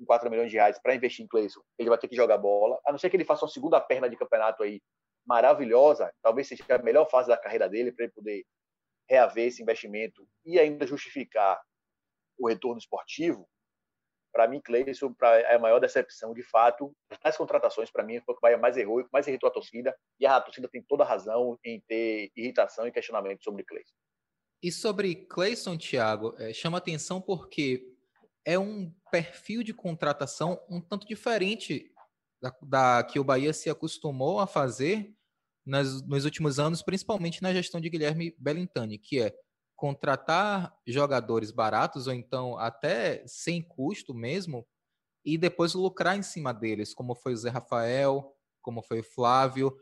[0.01, 2.79] com 4 milhões de reais para investir em Cleison, ele vai ter que jogar bola,
[2.85, 4.81] a não ser que ele faça uma segunda perna de campeonato aí
[5.25, 8.43] maravilhosa, talvez seja a melhor fase da carreira dele para ele poder
[9.07, 11.61] reaver esse investimento e ainda justificar
[12.39, 13.47] o retorno esportivo.
[14.33, 16.95] Para mim, Cleison é a maior decepção, de fato.
[17.21, 19.93] As contratações, para mim, foi o que mais errou e mais irritou a torcida.
[20.17, 23.93] E a torcida tem toda a razão em ter irritação e questionamento sobre Cleison.
[24.63, 27.90] E sobre Clayson, Thiago, é, chama atenção porque
[28.45, 31.91] é um perfil de contratação um tanto diferente
[32.41, 35.13] da, da que o Bahia se acostumou a fazer
[35.65, 39.35] nas, nos últimos anos, principalmente na gestão de Guilherme Bellintani, que é
[39.75, 44.67] contratar jogadores baratos ou então até sem custo mesmo
[45.25, 49.75] e depois lucrar em cima deles, como foi o Zé Rafael, como foi o Flávio,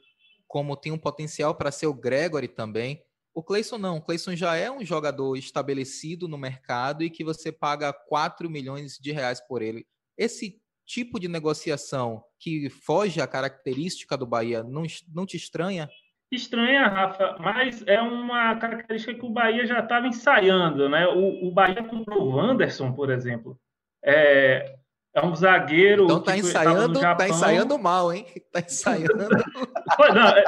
[0.47, 3.03] como tem um potencial para ser o Gregory também.
[3.39, 3.95] O Cleison não.
[3.95, 8.97] O Cleison já é um jogador estabelecido no mercado e que você paga 4 milhões
[8.99, 9.87] de reais por ele.
[10.17, 14.83] Esse tipo de negociação que foge à característica do Bahia não,
[15.15, 15.89] não te estranha?
[16.29, 21.07] Estranha, Rafa, mas é uma característica que o Bahia já estava ensaiando, né?
[21.07, 23.57] O, o Bahia comprou o Wanderson, por exemplo.
[24.03, 24.77] É,
[25.13, 26.05] é um zagueiro.
[26.05, 28.25] Então tá ensaiando, tá ensaiando mal, hein?
[28.51, 29.13] Tá ensaiando.
[30.13, 30.43] não, é,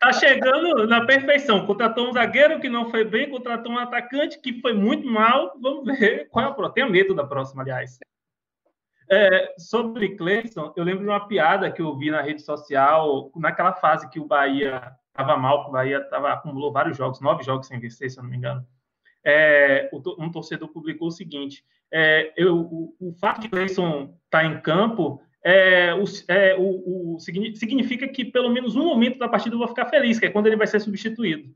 [0.00, 1.64] tá chegando na perfeição.
[1.66, 5.52] Contratou um zagueiro que não foi bem, contratou um atacante que foi muito mal.
[5.60, 6.74] Vamos ver qual é o próximo.
[6.74, 7.98] Tenho medo da próxima, aliás.
[9.08, 13.72] É, sobre Cleison, eu lembro de uma piada que eu vi na rede social, naquela
[13.72, 17.68] fase que o Bahia estava mal, que o Bahia tava, acumulou vários jogos, nove jogos
[17.68, 18.66] sem vencer, se eu não me engano.
[19.28, 24.44] É, um torcedor publicou o seguinte: é, eu, o, o, fato de Cleison estar tá
[24.44, 29.54] em campo é, o, é, o, o, significa que pelo menos um momento da partida
[29.54, 31.54] eu vou ficar feliz, que é quando ele vai ser substituído.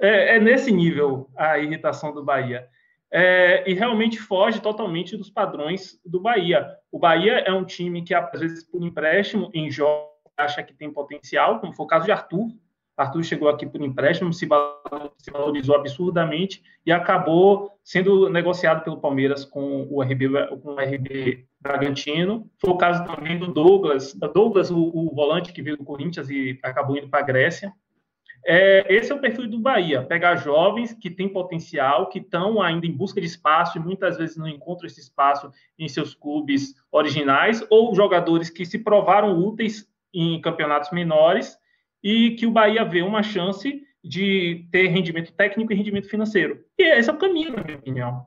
[0.00, 2.68] É, é nesse nível a irritação do Bahia.
[3.10, 6.76] É, e realmente foge totalmente dos padrões do Bahia.
[6.92, 10.90] O Bahia é um time que, às vezes, por empréstimo, em jogos, acha que tem
[10.90, 12.48] potencial, como foi o caso de Arthur,
[13.00, 14.46] Arthur chegou aqui por empréstimo, se
[15.32, 20.28] valorizou absurdamente e acabou sendo negociado pelo Palmeiras com o RB,
[20.62, 22.50] com o RB Bragantino.
[22.58, 26.58] Foi o caso também do Douglas, Douglas, o, o volante que veio do Corinthians e
[26.62, 27.72] acabou indo para a Grécia.
[28.44, 32.86] É, esse é o perfil do Bahia: pegar jovens que têm potencial, que estão ainda
[32.86, 37.64] em busca de espaço e muitas vezes não encontram esse espaço em seus clubes originais,
[37.70, 41.59] ou jogadores que se provaram úteis em campeonatos menores
[42.02, 46.64] e que o Bahia vê uma chance de ter rendimento técnico e rendimento financeiro.
[46.78, 48.26] E esse é o caminho, na minha opinião.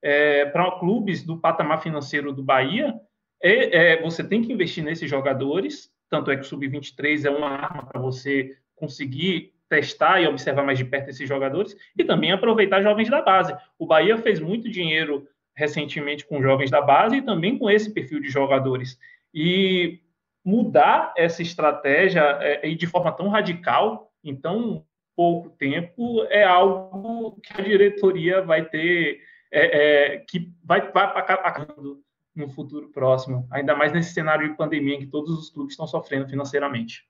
[0.00, 2.94] É, para clubes do patamar financeiro do Bahia,
[3.42, 7.50] é, é, você tem que investir nesses jogadores, tanto é que o Sub-23 é uma
[7.50, 12.80] arma para você conseguir testar e observar mais de perto esses jogadores, e também aproveitar
[12.82, 13.54] jovens da base.
[13.78, 18.20] O Bahia fez muito dinheiro recentemente com jovens da base e também com esse perfil
[18.20, 18.96] de jogadores.
[19.34, 20.00] E
[20.48, 24.82] mudar essa estratégia é, e de forma tão radical, em tão
[25.14, 29.20] pouco tempo, é algo que a diretoria vai ter,
[29.52, 32.02] é, é, que vai, vai acabando
[32.34, 35.86] no futuro próximo, ainda mais nesse cenário de pandemia em que todos os clubes estão
[35.86, 37.06] sofrendo financeiramente.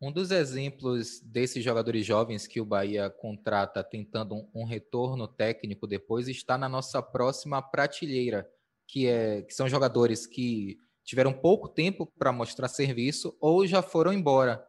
[0.00, 6.28] Um dos exemplos desses jogadores jovens que o Bahia contrata tentando um, retorno técnico depois
[6.28, 8.48] está na nossa próxima prateleira,
[8.86, 14.12] que, é, que são jogadores que tiveram pouco tempo para mostrar serviço ou já foram
[14.12, 14.62] embora.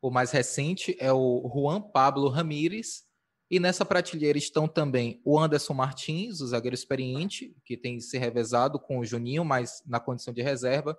[0.00, 3.04] O mais recente é o Juan Pablo Ramírez,
[3.50, 8.78] e nessa prateleira estão também o Anderson Martins, o zagueiro experiente, que tem se revezado
[8.78, 10.98] com o Juninho, mas na condição de reserva,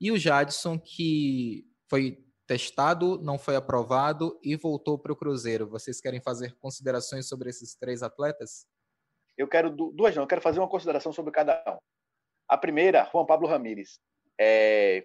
[0.00, 5.68] e o Jadson, que foi testado, não foi aprovado e voltou para o Cruzeiro.
[5.68, 8.66] Vocês querem fazer considerações sobre esses três atletas?
[9.36, 11.78] Eu quero duas, não, eu quero fazer uma consideração sobre cada um.
[12.48, 13.98] A primeira, Juan Pablo Ramírez.
[14.38, 15.04] É,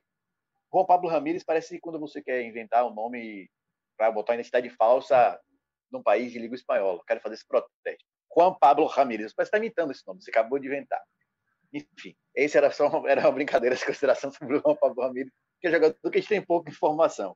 [0.74, 3.50] Juan Pablo Ramírez parece quando você quer inventar um nome
[3.98, 5.40] para botar identidade falsa
[5.92, 7.02] num país de língua espanhola.
[7.06, 8.06] Quero fazer esse protesto.
[8.36, 9.34] Juan Pablo Ramírez.
[9.34, 11.02] Parece que está imitando esse nome, você acabou de inventar.
[11.74, 15.32] Enfim, esse era só uma, era uma brincadeira de consideração sobre o Juan Pablo Ramírez,
[15.60, 17.36] que é jogador que a gente tem pouca informação.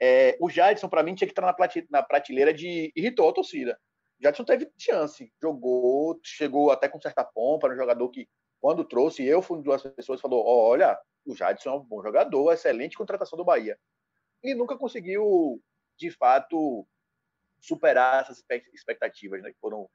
[0.00, 1.42] É, o Jadson, para mim, tinha que estar
[1.90, 3.78] na prateleira de irritou a torcida.
[4.18, 8.26] O Jadson teve chance, jogou, chegou até com certa pompa, era um jogador que,
[8.60, 12.02] quando trouxe, eu fui uma das pessoas que falou: olha, o Jadson é um bom
[12.02, 13.78] jogador, excelente contratação do Bahia.
[14.42, 15.62] E nunca conseguiu,
[15.98, 16.86] de fato,
[17.60, 18.42] superar essas
[18.72, 19.88] expectativas né, que foram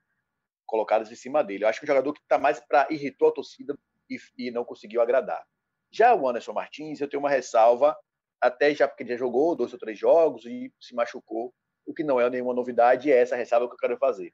[0.65, 1.63] colocadas em cima dele.
[1.63, 3.77] Eu acho que um jogador que está mais para irritou a torcida
[4.09, 5.45] e, e, não conseguiu agradar.
[5.91, 7.95] Já o Anderson Martins, eu tenho uma ressalva,
[8.41, 11.53] até já porque ele já jogou dois ou três jogos e se machucou,
[11.85, 14.33] o que não é nenhuma novidade, é essa ressalva que eu quero fazer.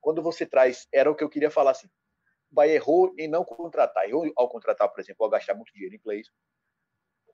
[0.00, 1.88] Quando você traz, era o que eu queria falar assim,
[2.56, 4.08] Bahia errou em não contratar.
[4.08, 6.28] Errou ao contratar, por exemplo, ao gastar muito dinheiro em plays.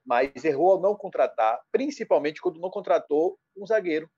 [0.04, 4.11] Mas errou ao não contratar, principalmente quando não contratou um zagueiro.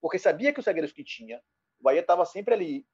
[0.00, 1.40] Porque sabia que os zagueiros que tinha,
[1.78, 2.86] o Bahia estava sempre ali,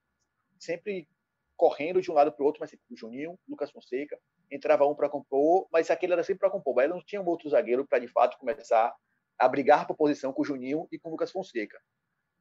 [0.61, 1.09] sempre
[1.57, 5.09] correndo de um lado para o outro, mas o Juninho, Lucas Fonseca, entrava um para
[5.09, 6.73] compor, mas aquele era sempre para compor.
[6.73, 8.94] O Bahia não tinha um outro zagueiro para, de fato, começar
[9.38, 11.81] a brigar por posição com o Juninho e com o Lucas Fonseca.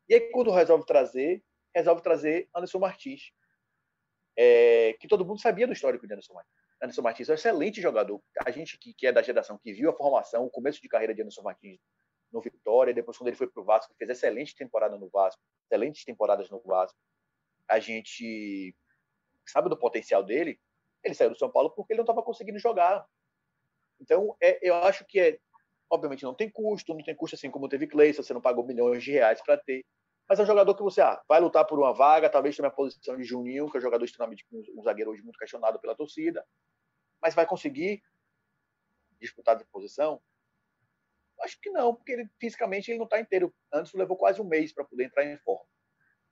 [0.10, 1.42] E aí, quando resolve trazer,
[1.74, 3.32] resolve trazer Anderson Martins,
[4.38, 6.54] é, que todo mundo sabia do histórico de Anderson Martins.
[6.82, 8.22] Anderson Martins é um excelente jogador.
[8.46, 11.14] A gente que, que, é da geração que viu a formação, o começo de carreira
[11.16, 11.80] de Anderson Martins
[12.32, 16.06] no Vitória, depois quando ele foi para o Vasco, fez excelente temporada no Vasco, excelentes
[16.06, 16.98] temporadas no Vasco.
[17.68, 18.76] A gente
[19.48, 20.60] sabe do potencial dele.
[21.04, 23.06] Ele saiu do São Paulo porque ele não estava conseguindo jogar.
[24.00, 25.40] Então, é, eu acho que é,
[25.90, 29.04] obviamente não tem custo, não tem custo assim como teve Cleison, você não pagou milhões
[29.04, 29.84] de reais para ter,
[30.28, 32.72] Mas é um jogador que você ah, vai lutar por uma vaga, talvez tenha a
[32.72, 36.46] posição de Juninho, que é um jogador extremamente um zagueiro hoje muito questionado pela torcida,
[37.22, 38.02] mas vai conseguir
[39.20, 40.22] disputar de posição?
[41.42, 43.54] Acho que não, porque ele, fisicamente ele não está inteiro.
[43.72, 45.68] Antes levou quase um mês para poder entrar em forma.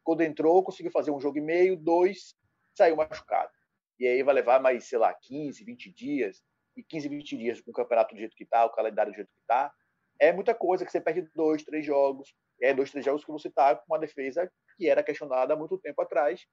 [0.03, 2.35] Quando entrou, conseguiu fazer um jogo e meio, dois,
[2.73, 3.51] saiu machucado.
[3.99, 6.43] E aí vai levar mais, sei lá, 15, 20 dias.
[6.75, 9.31] E 15, 20 dias com o campeonato do jeito que está, o calendário do jeito
[9.31, 9.73] que está.
[10.19, 12.35] É muita coisa que você perde dois, três jogos.
[12.61, 15.77] É dois, três jogos que você está com uma defesa que era questionada há muito
[15.77, 16.45] tempo atrás,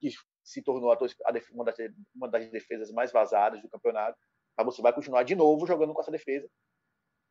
[0.00, 0.10] que
[0.42, 0.98] se tornou a,
[1.52, 1.76] uma, das,
[2.14, 4.18] uma das defesas mais vazadas do campeonato.
[4.56, 6.48] Mas você vai continuar de novo jogando com essa defesa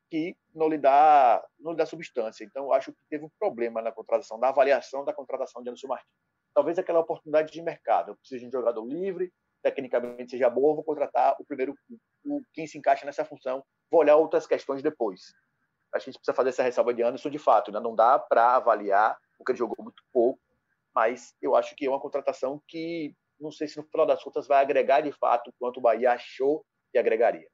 [0.10, 2.44] que não lhe dá, não lhe dá substância.
[2.44, 6.10] Então, acho que teve um problema na contratação, na avaliação da contratação de Anderson Martins.
[6.54, 8.12] Talvez aquela oportunidade de mercado.
[8.12, 11.76] Eu preciso de um jogador livre, tecnicamente seja bom, vou contratar o primeiro,
[12.26, 15.22] o, quem se encaixa nessa função, vou olhar outras questões depois.
[15.91, 17.69] Que a gente precisa fazer essa ressalva de Anderson de fato.
[17.69, 20.39] Ainda não dá para avaliar, porque ele jogou muito pouco,
[20.93, 24.47] mas eu acho que é uma contratação que não sei se no final das contas
[24.47, 27.47] vai agregar de fato quanto o Bahia achou que agregaria.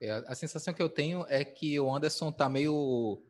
[0.00, 3.22] É, a sensação que eu tenho é que o Anderson tá meio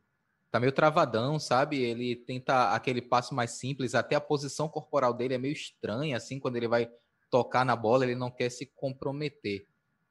[0.50, 1.82] tá meio travadão, sabe?
[1.82, 6.38] Ele tenta aquele passo mais simples, até a posição corporal dele é meio estranha, assim,
[6.38, 6.88] quando ele vai
[7.30, 9.66] tocar na bola, ele não quer se comprometer.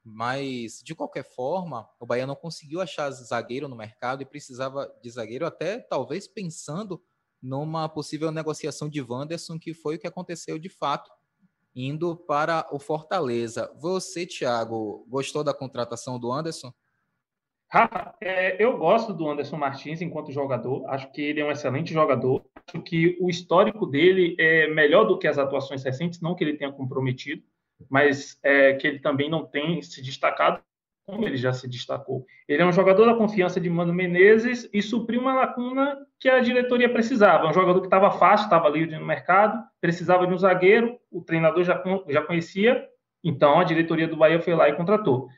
[0.08, 5.10] Mas, de qualquer forma, o Bahia não conseguiu achar zagueiro no mercado e precisava de
[5.10, 7.02] zagueiro, até talvez pensando
[7.42, 11.10] numa possível negociação de Wanderson, que foi o que aconteceu de fato
[11.74, 13.68] indo para o Fortaleza.
[13.80, 16.72] Você, Thiago, gostou da contratação do Anderson?
[17.68, 20.88] Rafa, é, eu gosto do Anderson Martins enquanto jogador.
[20.88, 22.46] Acho que ele é um excelente jogador.
[22.68, 26.56] Acho que o histórico dele é melhor do que as atuações recentes, não que ele
[26.56, 27.42] tenha comprometido,
[27.90, 30.60] mas é, que ele também não tem se destacado
[31.06, 32.26] como ele já se destacou.
[32.48, 36.40] Ele é um jogador da confiança de Mano Menezes e supriu uma lacuna que a
[36.40, 37.46] diretoria precisava.
[37.46, 41.62] Um jogador que estava fácil, estava livre no mercado, precisava de um zagueiro, o treinador
[41.62, 42.84] já, já conhecia,
[43.22, 45.28] então a diretoria do Bahia foi lá e contratou.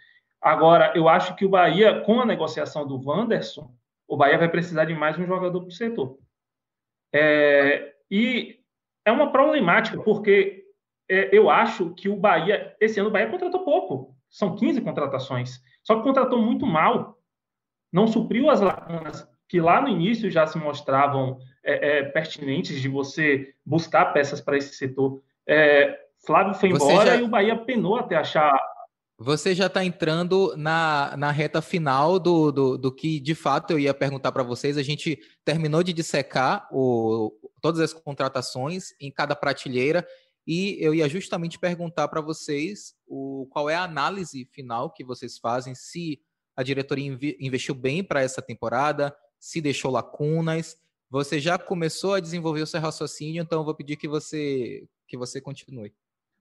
[0.40, 3.70] Agora, eu acho que o Bahia, com a negociação do Wanderson,
[4.06, 6.18] o Bahia vai precisar de mais um jogador para o setor.
[7.12, 8.58] É, e
[9.04, 10.64] é uma problemática, porque
[11.08, 14.14] é, eu acho que o Bahia, esse ano o Bahia contratou pouco.
[14.30, 15.60] São 15 contratações.
[15.82, 17.18] Só que contratou muito mal.
[17.92, 22.88] Não supriu as lacunas que lá no início já se mostravam é, é, pertinentes de
[22.88, 25.22] você buscar peças para esse setor.
[25.46, 27.16] É, Flávio foi embora já...
[27.16, 28.52] e o Bahia penou até achar.
[29.18, 33.78] Você já está entrando na, na reta final do, do, do que de fato eu
[33.78, 34.76] ia perguntar para vocês.
[34.76, 40.06] A gente terminou de dissecar o, todas as contratações em cada prateleira
[40.48, 45.36] e eu ia justamente perguntar para vocês o, qual é a análise final que vocês
[45.36, 46.22] fazem, se
[46.56, 50.80] a diretoria investiu bem para essa temporada, se deixou lacunas.
[51.10, 55.18] Você já começou a desenvolver o seu raciocínio, então eu vou pedir que você, que
[55.18, 55.92] você continue.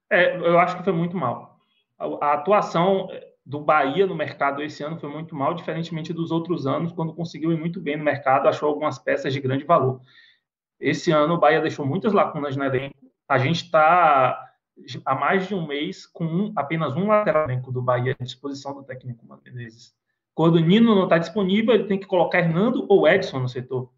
[0.10, 1.60] É, eu acho que foi muito mal.
[2.00, 3.10] A, a atuação
[3.46, 7.52] do Bahia no mercado esse ano foi muito mal, diferentemente dos outros anos, quando conseguiu
[7.52, 10.00] ir muito bem no mercado, achou algumas peças de grande valor.
[10.80, 14.48] Esse ano o Bahia deixou muitas lacunas no elenco, a gente está
[15.06, 18.84] há mais de um mês com um, apenas um lateral do Bahia à disposição do
[18.84, 19.96] técnico Menezes.
[20.34, 23.92] Quando o Nino não está disponível, ele tem que colocar Hernando ou Edson no setor.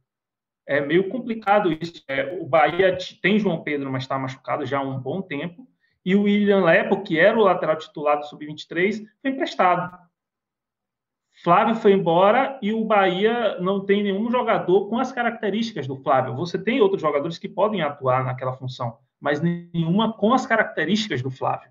[0.65, 2.03] É meio complicado isso.
[2.07, 5.67] É, o Bahia tem João Pedro, mas está machucado já há um bom tempo.
[6.05, 9.99] E o William Lepo, que era o lateral titular do Sub-23, foi emprestado.
[11.43, 16.35] Flávio foi embora e o Bahia não tem nenhum jogador com as características do Flávio.
[16.35, 21.29] Você tem outros jogadores que podem atuar naquela função mas nenhuma com as características do
[21.29, 21.69] Flávio.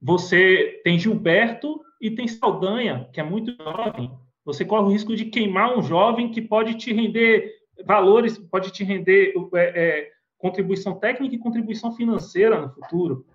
[0.00, 4.10] Você tem Gilberto e tem Saldanha, que é muito jovem.
[4.44, 7.52] Você corre o risco de queimar um jovem que pode te render
[7.84, 13.26] valores, pode te render é, é, contribuição técnica e contribuição financeira no futuro.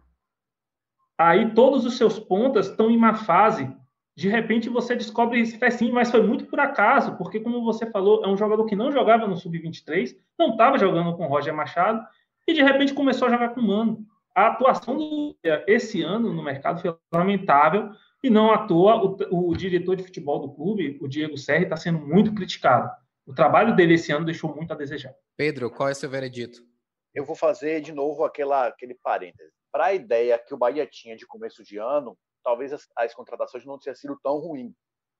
[1.17, 3.69] Aí todos os seus pontas estão em má fase.
[4.15, 8.23] De repente você descobre esse pecinho, mas foi muito por acaso, porque como você falou,
[8.23, 12.05] é um jogador que não jogava no sub-23, não estava jogando com Roger Machado
[12.47, 14.05] e de repente começou a jogar com o Mano.
[14.35, 15.37] A atuação do
[15.67, 17.91] esse ano no mercado foi lamentável
[18.23, 18.95] e não à toa
[19.31, 22.89] o, o diretor de futebol do clube, o Diego Serri, está sendo muito criticado.
[23.25, 25.13] O trabalho dele esse ano deixou muito a desejar.
[25.37, 26.65] Pedro, qual é seu veredito?
[27.13, 29.51] Eu vou fazer de novo aquela, aquele parêntese.
[29.71, 33.65] Para a ideia que o Bahia tinha de começo de ano, talvez as, as contratações
[33.65, 34.73] não tenham sido tão ruins,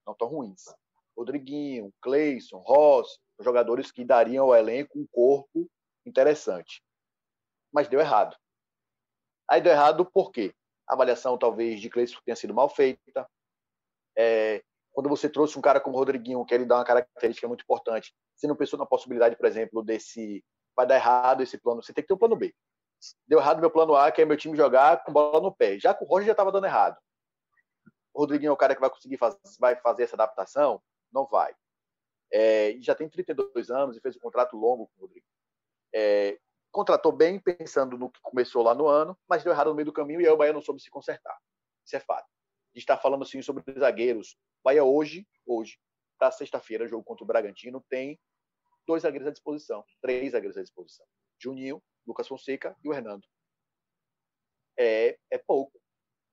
[0.05, 0.63] não tão ruins.
[1.15, 3.07] Rodriguinho, Cleison, Ross,
[3.39, 5.69] jogadores que dariam ao elenco um corpo
[6.05, 6.81] interessante
[7.73, 8.37] mas deu errado.
[9.49, 10.53] Aí deu errado por quê?
[10.87, 13.27] A avaliação, talvez, de Cleiton tenha sido mal feita.
[14.17, 17.63] É, quando você trouxe um cara como o Rodriguinho, que ele dá uma característica muito
[17.63, 20.43] importante, você não pensou na possibilidade, por exemplo, desse
[20.75, 21.81] vai dar errado esse plano.
[21.81, 22.53] Você tem que ter um plano B.
[23.27, 25.77] Deu errado meu plano A, que é meu time jogar com bola no pé.
[25.79, 26.97] Já que o Roger já estava dando errado.
[28.13, 30.81] O Rodriguinho é o cara que vai conseguir fazer, vai fazer essa adaptação?
[31.11, 31.53] Não vai.
[32.31, 35.25] É, já tem 32 anos e fez um contrato longo com o Rodrigo.
[35.93, 36.39] É,
[36.73, 39.93] contratou bem, pensando no que começou lá no ano, mas deu errado no meio do
[39.93, 41.37] caminho e aí o Bahia não soube se consertar.
[41.85, 42.25] Isso é fato.
[42.25, 44.31] A gente está falando assim sobre zagueiros.
[44.31, 45.79] O Bahia hoje, hoje,
[46.17, 48.19] para sexta-feira, jogo contra o Bragantino, tem
[48.87, 51.05] dois zagueiros à disposição, três zagueiros à disposição.
[51.39, 53.27] Juninho, Lucas Fonseca e o Hernando.
[54.77, 55.79] É, é pouco.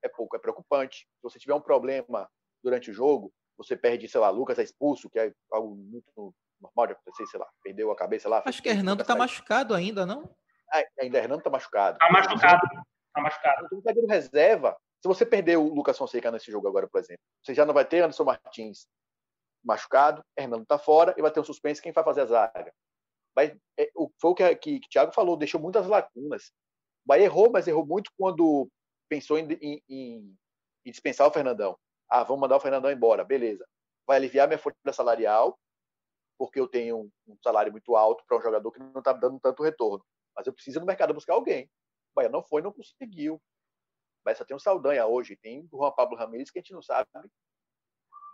[0.02, 1.00] É pouco, é preocupante.
[1.00, 2.30] Se você tiver um problema
[2.64, 6.88] durante o jogo, você perde, sei lá, Lucas é expulso, que é algo muito normal
[6.88, 8.42] de acontecer, sei lá, perdeu a cabeça lá.
[8.44, 10.34] Acho que Hernando tá machucado ainda, não?
[10.72, 11.98] É, ainda Hernando tá machucado.
[11.98, 12.60] Tá machucado.
[13.12, 13.66] Tá machucado.
[13.66, 17.22] Então, o zagueiro reserva, se você perder o Lucas Fonseca nesse jogo agora, por exemplo,
[17.42, 18.86] você já não vai ter Anderson Martins
[19.64, 22.72] machucado, Hernando tá fora e vai ter um suspense, quem vai fazer a zaga?
[23.34, 23.90] Vai, é,
[24.20, 26.52] foi o que, que, que o Thiago falou, deixou muitas lacunas.
[27.04, 28.68] O Bahia errou, mas errou muito quando
[29.08, 30.36] pensou em, em, em,
[30.84, 31.76] em dispensar o Fernandão.
[32.08, 33.66] Ah, vamos mandar o Fernandão embora, beleza.
[34.06, 35.58] Vai aliviar minha folha salarial,
[36.40, 39.62] porque eu tenho um salário muito alto para um jogador que não está dando tanto
[39.62, 40.02] retorno.
[40.34, 41.66] Mas eu preciso no mercado buscar alguém.
[41.66, 43.38] O Bahia não foi, não conseguiu.
[44.24, 46.80] Bahia só tem o Saldanha hoje, tem o Juan Pablo Ramírez, que a gente não
[46.80, 47.06] sabe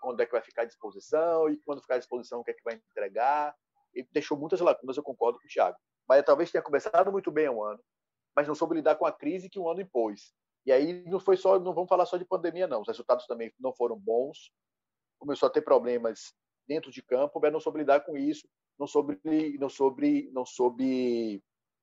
[0.00, 2.54] quando é que vai ficar à disposição e quando ficar à disposição o que é
[2.54, 3.52] que vai entregar.
[3.92, 5.76] Ele deixou muitas lacunas, eu concordo com o Thiago.
[6.07, 7.82] Bahia talvez tenha começado muito bem um ano,
[8.36, 10.32] mas não soube lidar com a crise que o ano impôs.
[10.64, 13.52] E aí não foi só, não vamos falar só de pandemia não, os resultados também
[13.59, 14.52] não foram bons.
[15.18, 16.32] Começou a ter problemas
[16.66, 18.48] dentro de campo, mas não soube lidar com isso,
[18.78, 19.18] não soube,
[19.58, 21.42] não soube, não soube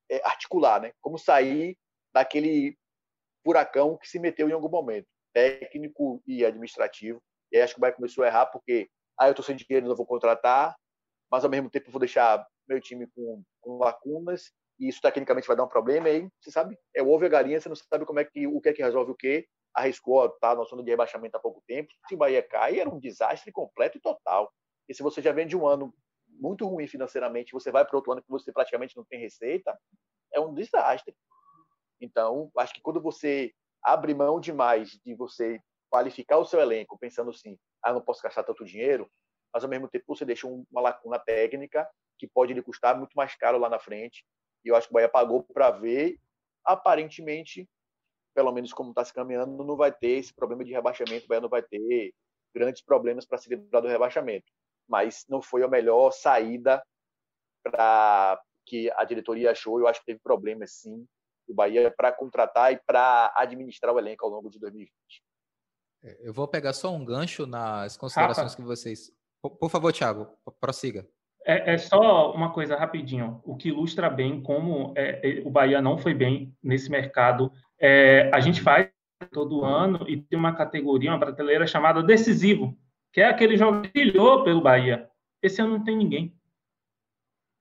[0.10, 0.92] é, articular, né?
[1.02, 1.78] Como sair
[2.14, 2.78] daquele
[3.44, 7.22] furacão que se meteu em algum momento, técnico e administrativo.
[7.52, 9.96] E acho que o Bahia começou a errar porque, ah, eu estou sem dinheiro, não
[9.96, 10.76] vou contratar,
[11.32, 15.56] mas ao mesmo tempo vou deixar meu time com, com lacunas e isso tecnicamente vai
[15.56, 17.76] dar um problema, e aí você sabe, é o ovo e a galinha, você não
[17.76, 20.84] sabe como é que, o que é que resolve o quê, arriscou, tá na zona
[20.84, 24.52] de rebaixamento há pouco tempo, se o Bahia cai, era um desastre completo e total.
[24.88, 25.94] E se você já vem de um ano
[26.28, 29.78] muito ruim financeiramente, você vai para outro ano que você praticamente não tem receita,
[30.34, 31.16] é um desastre.
[32.02, 35.60] Então, acho que quando você abre mão demais de você
[35.90, 39.10] qualificar o seu elenco, pensando assim, ah, não posso gastar tanto dinheiro,
[39.54, 43.36] mas ao mesmo tempo você deixa uma lacuna técnica que pode lhe custar muito mais
[43.36, 44.26] caro lá na frente
[44.66, 46.20] e eu acho que o Bahia pagou para ver.
[46.66, 47.70] Aparentemente,
[48.34, 51.26] pelo menos como está se caminhando, não vai ter esse problema de rebaixamento.
[51.26, 52.14] O Bahia não vai ter
[52.56, 54.52] grandes problemas para se livrar do rebaixamento.
[54.88, 56.84] Mas não foi a melhor saída
[57.64, 59.80] para que a diretoria achou.
[59.80, 61.06] Eu acho que teve problemas, sim,
[61.48, 64.92] do Bahia para contratar e para administrar o elenco ao longo de 2020.
[66.04, 68.58] É, eu vou pegar só um gancho nas considerações Rafa.
[68.58, 69.12] que vocês.
[69.42, 70.28] Por favor, Thiago,
[70.60, 71.08] prossiga.
[71.46, 75.82] É, é, só uma coisa rapidinho, o que ilustra bem como é, é, o Bahia
[75.82, 77.52] não foi bem nesse mercado.
[77.80, 78.90] É, a gente faz
[79.32, 82.78] todo ano e tem uma categoria, uma prateleira chamada decisivo,
[83.14, 85.10] que é aquele jogo que brilhou pelo Bahia.
[85.42, 86.36] Esse ano não tem ninguém.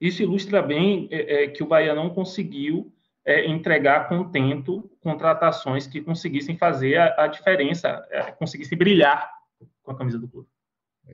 [0.00, 2.92] Isso ilustra bem é, é, que o Bahia não conseguiu
[3.24, 8.05] entregar contento contratações que conseguissem fazer a, a diferença,
[8.36, 9.32] conseguissem brilhar
[9.80, 10.48] com a camisa do clube.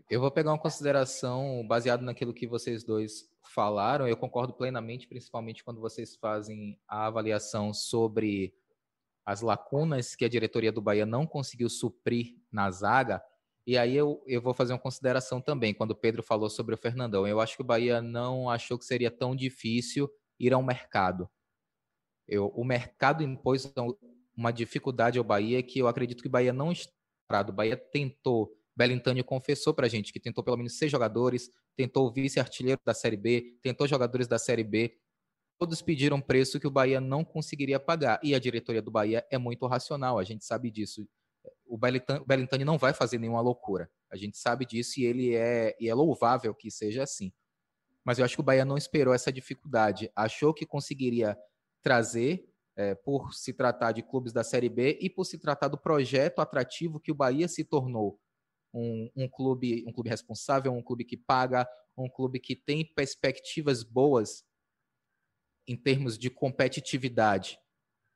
[0.08, 4.06] Eu vou pegar uma consideração baseado naquilo que vocês dois falaram.
[4.06, 8.54] Eu concordo plenamente, principalmente quando vocês fazem a avaliação sobre
[9.24, 13.22] as lacunas que a diretoria do Bahia não conseguiu suprir na zaga.
[13.68, 16.78] E aí eu, eu vou fazer uma consideração também, quando o Pedro falou sobre o
[16.78, 17.28] Fernandão.
[17.28, 20.08] Eu acho que o Bahia não achou que seria tão difícil
[20.40, 21.28] ir ao mercado.
[22.26, 23.70] Eu, o mercado impôs
[24.34, 26.94] uma dificuldade ao Bahia que eu acredito que o Bahia não está.
[27.46, 32.06] O Bahia tentou Belintani confessou para a gente que tentou pelo menos seis jogadores, tentou
[32.06, 34.96] o vice-artilheiro da Série B, tentou jogadores da Série B.
[35.58, 38.18] Todos pediram preço que o Bahia não conseguiria pagar.
[38.22, 41.06] E a diretoria do Bahia é muito racional, a gente sabe disso.
[41.68, 43.90] O Belintani não vai fazer nenhuma loucura.
[44.10, 47.32] A gente sabe disso e ele é, e é louvável que seja assim.
[48.04, 50.10] Mas eu acho que o Bahia não esperou essa dificuldade.
[50.16, 51.38] Achou que conseguiria
[51.82, 55.76] trazer, é, por se tratar de clubes da Série B e por se tratar do
[55.76, 58.18] projeto atrativo que o Bahia se tornou
[58.72, 63.82] um, um, clube, um clube responsável, um clube que paga, um clube que tem perspectivas
[63.82, 64.44] boas
[65.66, 67.58] em termos de competitividade.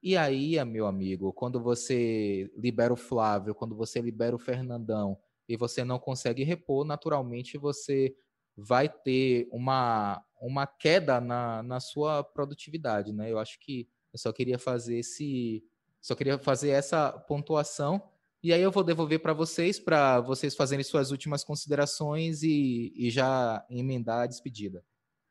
[0.03, 5.17] E aí, meu amigo, quando você libera o Flávio, quando você libera o Fernandão
[5.49, 8.17] e você não consegue repor, naturalmente você
[8.57, 13.31] vai ter uma, uma queda na, na sua produtividade, né?
[13.31, 15.65] Eu acho que eu só queria fazer esse
[16.01, 18.03] só queria fazer essa pontuação
[18.43, 23.09] e aí eu vou devolver para vocês, para vocês fazerem suas últimas considerações e, e,
[23.09, 24.85] já emendar a despedida.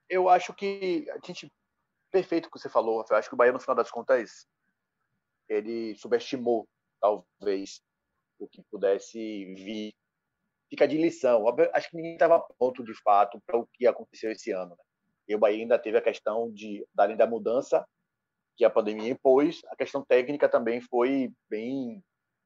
[0.09, 1.51] Eu acho que a gente
[2.09, 3.19] perfeito o que você falou, Rafael.
[3.19, 4.47] Acho que o Bahia, no final das contas,
[5.51, 6.67] ele subestimou,
[7.01, 7.81] talvez,
[8.39, 9.93] o que pudesse vir.
[10.69, 11.43] Fica de lição.
[11.73, 14.71] Acho que ninguém estava pronto, de fato, para o que aconteceu esse ano.
[14.71, 14.83] Né?
[15.27, 17.85] E o Bahia ainda teve a questão de, além da mudança
[18.55, 22.01] que a pandemia impôs, a questão técnica também foi bem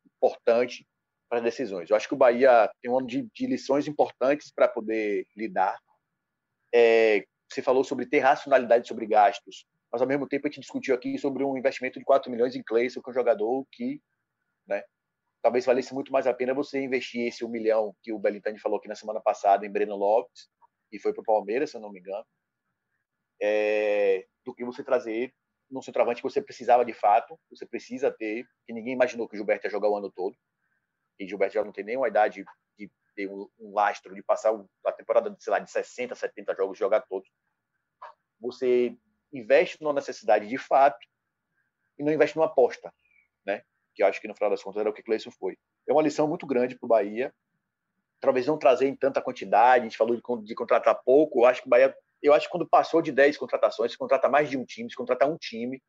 [0.06, 0.88] importante
[1.30, 1.90] para as decisões.
[1.90, 5.80] Eu acho que o Bahia tem um ano de, de lições importantes para poder lidar.
[6.74, 10.96] É, você falou sobre ter racionalidade sobre gastos, mas ao mesmo tempo a gente discutiu
[10.96, 14.02] aqui sobre um investimento de 4 milhões em Cleison, que é um jogador que,
[14.68, 14.84] né,
[15.42, 18.80] talvez valesse muito mais a pena você investir esse um milhão que o Belintani falou
[18.80, 20.50] aqui na semana passada em Breno Lopes,
[20.92, 22.26] e foi para o Palmeiras, se eu não me engano,
[23.42, 25.34] é, do que você trazer
[25.70, 29.38] no centroavante que você precisava de fato, você precisa ter, que ninguém imaginou que o
[29.38, 30.36] Gilberto ia jogar o ano todo,
[31.20, 32.44] e Gilberto já não tem nenhuma idade
[32.78, 34.54] de ter um, um lastro, de passar
[34.86, 37.30] a temporada sei lá, de 60, 70 jogos, jogar todos.
[38.40, 38.98] Você
[39.38, 41.06] investe numa necessidade de fato
[41.98, 42.94] e não investe numa aposta,
[43.46, 43.62] né?
[43.94, 45.58] que eu acho que no final das contas era o que Cleison foi.
[45.88, 47.34] É uma lição muito grande para o Bahia,
[48.20, 51.62] talvez não trazer em tanta quantidade, a gente falou de, de contratar pouco, eu acho
[51.62, 54.58] que o Bahia eu acho que quando passou de 10 contratações, se contrata mais de
[54.58, 55.82] um time, se contratar um time,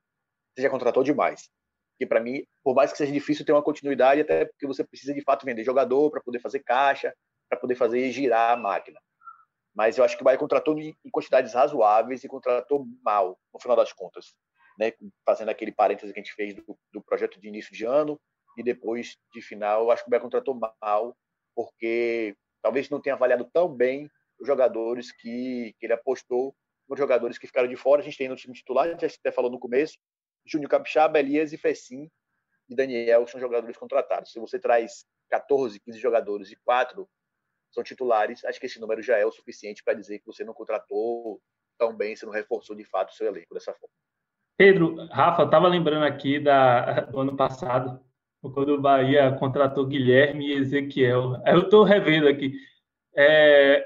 [0.54, 1.48] você já contratou demais.
[1.92, 5.14] Porque para mim, por mais que seja difícil ter uma continuidade, até porque você precisa
[5.14, 7.14] de fato vender jogador para poder fazer caixa,
[7.48, 9.00] para poder fazer girar a máquina.
[9.76, 13.76] Mas eu acho que o Bahia contratou em quantidades razoáveis e contratou mal, no final
[13.76, 14.34] das contas.
[14.78, 14.92] Né?
[15.24, 18.18] Fazendo aquele parêntese que a gente fez do, do projeto de início de ano
[18.56, 21.14] e depois de final, eu acho que o Bahia contratou mal,
[21.54, 24.10] porque talvez não tenha avaliado tão bem
[24.40, 26.56] os jogadores que, que ele apostou,
[26.88, 28.00] os jogadores que ficaram de fora.
[28.00, 29.98] A gente tem no time titular, a gente até falou no começo,
[30.46, 32.10] Júnior Capixaba, Elias e Fecim
[32.66, 34.32] e Daniel são jogadores contratados.
[34.32, 37.06] Se você traz 14, 15 jogadores e quatro
[37.76, 40.54] são titulares, acho que esse número já é o suficiente para dizer que você não
[40.54, 41.40] contratou
[41.78, 43.94] tão bem, você não reforçou de fato o seu elenco dessa forma.
[44.56, 48.00] Pedro, Rafa, estava lembrando aqui da, do ano passado,
[48.40, 51.42] quando o Bahia contratou Guilherme e Ezequiel.
[51.44, 52.54] Eu estou revendo aqui.
[53.14, 53.84] É,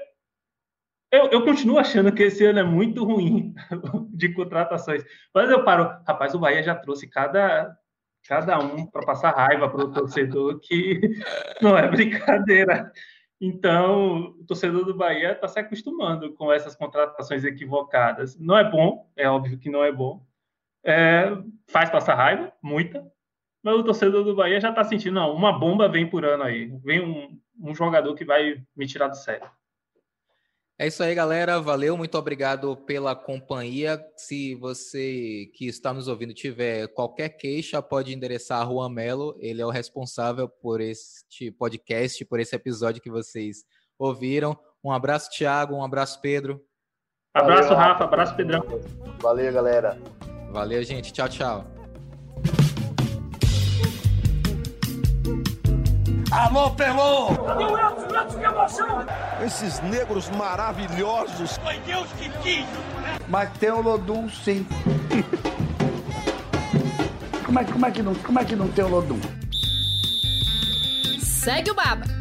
[1.11, 3.53] eu, eu, continuo achando que esse ano é muito ruim
[4.15, 5.03] de contratações.
[5.35, 7.75] Mas eu paro, rapaz, o Bahia já trouxe cada,
[8.25, 11.01] cada um para passar raiva para o torcedor, que
[11.61, 12.89] não é brincadeira.
[13.43, 18.37] Então, o torcedor do Bahia está se acostumando com essas contratações equivocadas.
[18.37, 20.23] Não é bom, é óbvio que não é bom.
[20.83, 21.35] É,
[21.67, 23.03] faz passar raiva, muita.
[23.63, 26.67] Mas o torcedor do Bahia já está sentindo, não, uma bomba vem por ano aí.
[26.83, 29.49] Vem um, um jogador que vai me tirar do sério.
[30.81, 31.61] É isso aí, galera.
[31.61, 34.03] Valeu, muito obrigado pela companhia.
[34.17, 39.37] Se você que está nos ouvindo tiver qualquer queixa, pode endereçar a Juan Melo.
[39.37, 43.63] Ele é o responsável por este podcast, por esse episódio que vocês
[43.99, 44.57] ouviram.
[44.83, 45.75] Um abraço, Thiago.
[45.75, 46.59] Um abraço, Pedro.
[47.31, 48.03] Abraço, Valeu, Rafa.
[48.05, 48.63] Abraço, Pedrão.
[49.21, 49.99] Valeu, galera.
[50.51, 51.13] Valeu, gente.
[51.13, 51.80] Tchau, tchau.
[56.31, 57.35] Alô, Pelô!
[57.35, 58.15] Cadê o Elton?
[58.15, 59.05] Elton, que emoção!
[59.45, 61.57] Esses negros maravilhosos!
[61.57, 62.65] Foi Deus que quis!
[63.27, 64.65] Mas tem o Lodum, sim.
[67.45, 69.19] como, é, como, é que não, como é que não tem o Lodum?
[71.19, 72.20] Segue o Baba!